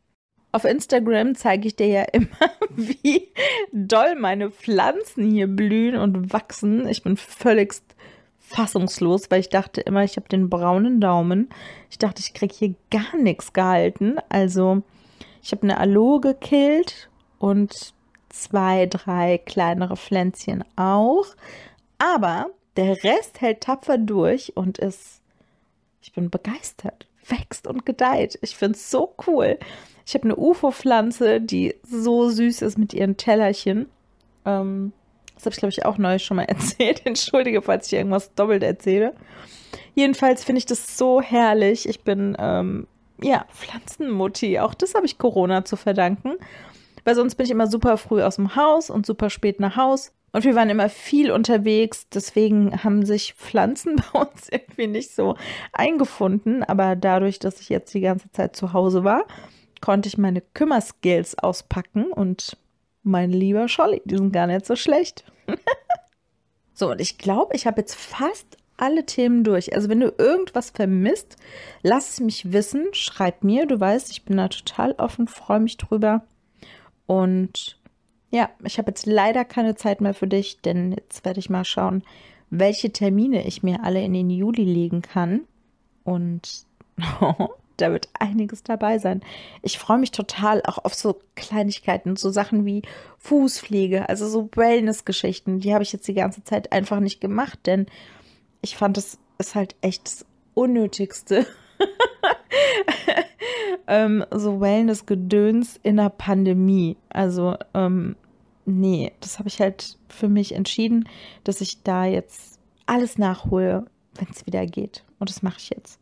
Auf 0.52 0.64
Instagram 0.64 1.34
zeige 1.34 1.66
ich 1.66 1.74
dir 1.74 1.88
ja 1.88 2.02
immer, 2.12 2.28
wie 2.70 3.28
doll 3.72 4.14
meine 4.14 4.52
Pflanzen 4.52 5.32
hier 5.32 5.48
blühen 5.48 5.96
und 5.96 6.32
wachsen. 6.32 6.86
Ich 6.86 7.02
bin 7.02 7.16
völlig 7.16 7.74
fassungslos, 8.38 9.32
weil 9.32 9.40
ich 9.40 9.48
dachte 9.48 9.80
immer, 9.80 10.04
ich 10.04 10.16
habe 10.16 10.28
den 10.28 10.48
braunen 10.48 11.00
Daumen. 11.00 11.48
Ich 11.90 11.98
dachte, 11.98 12.20
ich 12.20 12.34
kriege 12.34 12.54
hier 12.54 12.74
gar 12.92 13.16
nichts 13.16 13.52
gehalten. 13.52 14.18
Also 14.28 14.84
ich 15.44 15.52
habe 15.52 15.64
eine 15.64 15.78
Aloe 15.78 16.20
gekillt 16.20 17.10
und 17.38 17.92
zwei, 18.30 18.86
drei 18.86 19.36
kleinere 19.36 19.96
Pflänzchen 19.96 20.64
auch. 20.74 21.26
Aber 21.98 22.46
der 22.76 23.04
Rest 23.04 23.42
hält 23.42 23.60
tapfer 23.60 23.98
durch 23.98 24.56
und 24.56 24.78
ist, 24.78 25.20
ich 26.00 26.14
bin 26.14 26.30
begeistert, 26.30 27.06
wächst 27.28 27.66
und 27.66 27.84
gedeiht. 27.84 28.38
Ich 28.40 28.56
finde 28.56 28.78
es 28.78 28.90
so 28.90 29.14
cool. 29.26 29.58
Ich 30.06 30.14
habe 30.14 30.24
eine 30.24 30.36
UFO-Pflanze, 30.36 31.42
die 31.42 31.74
so 31.82 32.30
süß 32.30 32.62
ist 32.62 32.78
mit 32.78 32.94
ihren 32.94 33.18
Tellerchen. 33.18 33.90
Ähm, 34.46 34.92
das 35.34 35.44
habe 35.44 35.52
ich, 35.52 35.58
glaube 35.58 35.72
ich, 35.72 35.84
auch 35.84 35.98
neu 35.98 36.18
schon 36.18 36.38
mal 36.38 36.44
erzählt. 36.48 37.04
Entschuldige, 37.04 37.60
falls 37.60 37.88
ich 37.88 37.92
irgendwas 37.92 38.34
doppelt 38.34 38.62
erzähle. 38.62 39.14
Jedenfalls 39.94 40.42
finde 40.42 40.60
ich 40.60 40.66
das 40.66 40.96
so 40.96 41.20
herrlich. 41.20 41.86
Ich 41.86 42.00
bin 42.00 42.34
ähm, 42.38 42.86
ja, 43.24 43.46
Pflanzenmutti. 43.48 44.58
Auch 44.58 44.74
das 44.74 44.94
habe 44.94 45.06
ich 45.06 45.16
Corona 45.16 45.64
zu 45.64 45.76
verdanken. 45.76 46.34
Weil 47.04 47.14
sonst 47.14 47.34
bin 47.36 47.44
ich 47.44 47.50
immer 47.50 47.66
super 47.66 47.96
früh 47.96 48.22
aus 48.22 48.36
dem 48.36 48.54
Haus 48.54 48.90
und 48.90 49.06
super 49.06 49.30
spät 49.30 49.60
nach 49.60 49.76
Haus. 49.76 50.12
Und 50.32 50.44
wir 50.44 50.54
waren 50.54 50.68
immer 50.68 50.90
viel 50.90 51.30
unterwegs. 51.30 52.06
Deswegen 52.10 52.84
haben 52.84 53.06
sich 53.06 53.34
Pflanzen 53.34 53.96
bei 54.12 54.20
uns 54.20 54.48
irgendwie 54.50 54.86
nicht 54.86 55.14
so 55.14 55.36
eingefunden. 55.72 56.62
Aber 56.64 56.96
dadurch, 56.96 57.38
dass 57.38 57.60
ich 57.60 57.70
jetzt 57.70 57.94
die 57.94 58.00
ganze 58.00 58.30
Zeit 58.32 58.56
zu 58.56 58.74
Hause 58.74 59.04
war, 59.04 59.24
konnte 59.80 60.08
ich 60.08 60.18
meine 60.18 60.42
Kümmerskills 60.42 61.38
auspacken. 61.38 62.12
Und 62.12 62.58
mein 63.02 63.30
lieber 63.30 63.68
Scholli, 63.68 64.02
die 64.04 64.16
sind 64.16 64.32
gar 64.32 64.46
nicht 64.46 64.66
so 64.66 64.76
schlecht. 64.76 65.24
so, 66.74 66.90
und 66.90 67.00
ich 67.00 67.16
glaube, 67.16 67.56
ich 67.56 67.66
habe 67.66 67.80
jetzt 67.80 67.94
fast 67.94 68.58
alle 68.76 69.06
Themen 69.06 69.44
durch. 69.44 69.74
Also 69.74 69.88
wenn 69.88 70.00
du 70.00 70.12
irgendwas 70.18 70.70
vermisst, 70.70 71.36
lass 71.82 72.12
es 72.12 72.20
mich 72.20 72.52
wissen, 72.52 72.88
schreib 72.92 73.44
mir. 73.44 73.66
Du 73.66 73.78
weißt, 73.78 74.10
ich 74.10 74.24
bin 74.24 74.36
da 74.36 74.48
total 74.48 74.92
offen, 74.92 75.28
freue 75.28 75.60
mich 75.60 75.76
drüber. 75.76 76.24
Und 77.06 77.78
ja, 78.30 78.50
ich 78.64 78.78
habe 78.78 78.90
jetzt 78.90 79.06
leider 79.06 79.44
keine 79.44 79.76
Zeit 79.76 80.00
mehr 80.00 80.14
für 80.14 80.26
dich, 80.26 80.60
denn 80.60 80.92
jetzt 80.92 81.24
werde 81.24 81.38
ich 81.38 81.50
mal 81.50 81.64
schauen, 81.64 82.02
welche 82.50 82.92
Termine 82.92 83.46
ich 83.46 83.62
mir 83.62 83.84
alle 83.84 84.02
in 84.02 84.12
den 84.12 84.30
Juli 84.30 84.64
legen 84.64 85.02
kann. 85.02 85.42
Und 86.02 86.64
da 87.76 87.92
wird 87.92 88.08
einiges 88.18 88.62
dabei 88.62 88.98
sein. 88.98 89.22
Ich 89.62 89.78
freue 89.78 89.98
mich 89.98 90.10
total 90.10 90.62
auch 90.62 90.78
auf 90.84 90.94
so 90.94 91.20
Kleinigkeiten, 91.34 92.16
so 92.16 92.30
Sachen 92.30 92.64
wie 92.64 92.82
Fußpflege, 93.18 94.08
also 94.08 94.28
so 94.28 94.48
Wellness-Geschichten. 94.54 95.60
Die 95.60 95.72
habe 95.72 95.82
ich 95.82 95.92
jetzt 95.92 96.08
die 96.08 96.14
ganze 96.14 96.44
Zeit 96.44 96.72
einfach 96.72 97.00
nicht 97.00 97.20
gemacht, 97.20 97.60
denn 97.66 97.86
ich 98.64 98.76
fand, 98.76 98.96
es 98.96 99.18
ist 99.38 99.54
halt 99.54 99.76
echt 99.82 100.06
das 100.06 100.26
Unnötigste. 100.54 101.46
ähm, 103.86 104.24
so 104.30 104.60
Wellness-Gedöns 104.60 105.78
in 105.82 105.98
der 105.98 106.08
Pandemie. 106.08 106.96
Also, 107.10 107.56
ähm, 107.74 108.16
nee, 108.64 109.12
das 109.20 109.38
habe 109.38 109.48
ich 109.48 109.60
halt 109.60 109.98
für 110.08 110.28
mich 110.28 110.54
entschieden, 110.54 111.06
dass 111.44 111.60
ich 111.60 111.82
da 111.82 112.06
jetzt 112.06 112.58
alles 112.86 113.18
nachhole, 113.18 113.84
wenn 114.14 114.28
es 114.30 114.46
wieder 114.46 114.64
geht. 114.64 115.04
Und 115.18 115.28
das 115.28 115.42
mache 115.42 115.58
ich 115.58 115.68
jetzt. 115.68 116.00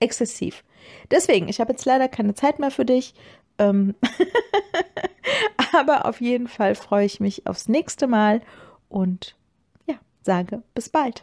Exzessiv. 0.00 0.64
Deswegen, 1.12 1.48
ich 1.48 1.60
habe 1.60 1.72
jetzt 1.72 1.84
leider 1.84 2.08
keine 2.08 2.34
Zeit 2.34 2.58
mehr 2.58 2.72
für 2.72 2.84
dich. 2.84 3.14
Ähm 3.58 3.94
Aber 5.72 6.06
auf 6.06 6.20
jeden 6.20 6.48
Fall 6.48 6.74
freue 6.74 7.06
ich 7.06 7.20
mich 7.20 7.46
aufs 7.46 7.68
nächste 7.68 8.08
Mal 8.08 8.40
und 8.88 9.36
ja, 9.86 9.94
sage 10.22 10.64
bis 10.74 10.88
bald. 10.88 11.22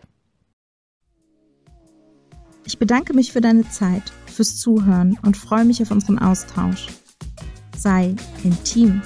Ich 2.67 2.77
bedanke 2.77 3.13
mich 3.13 3.31
für 3.31 3.39
deine 3.39 3.67
Zeit, 3.69 4.11
fürs 4.25 4.57
Zuhören 4.57 5.17
und 5.23 5.37
freue 5.37 5.63
mich 5.63 5.81
auf 5.81 5.89
unseren 5.89 6.19
Austausch. 6.19 6.87
Sei 7.77 8.13
intim. 8.43 9.01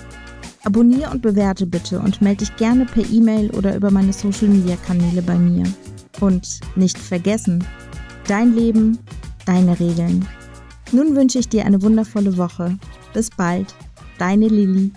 Abonniere 0.64 1.12
und 1.12 1.22
bewerte 1.22 1.68
bitte 1.68 2.00
und 2.00 2.24
melde 2.24 2.46
dich 2.46 2.56
gerne 2.56 2.86
per 2.86 3.08
E-Mail 3.08 3.52
oder 3.52 3.76
über 3.76 3.92
meine 3.92 4.14
Social 4.14 4.48
Media 4.48 4.76
Kanäle 4.78 5.22
bei 5.22 5.38
mir. 5.38 5.72
Und 6.20 6.60
nicht 6.76 6.98
vergessen, 6.98 7.64
dein 8.28 8.56
Leben, 8.56 8.98
deine 9.46 9.80
Regeln. 9.80 10.28
Nun 10.92 11.16
wünsche 11.16 11.38
ich 11.38 11.48
dir 11.48 11.64
eine 11.64 11.84
wundervolle 11.84 12.38
Woche. 12.38 12.80
Bis 13.14 13.30
bald, 13.30 13.76
deine 14.18 14.48
Lilly. 14.48 14.92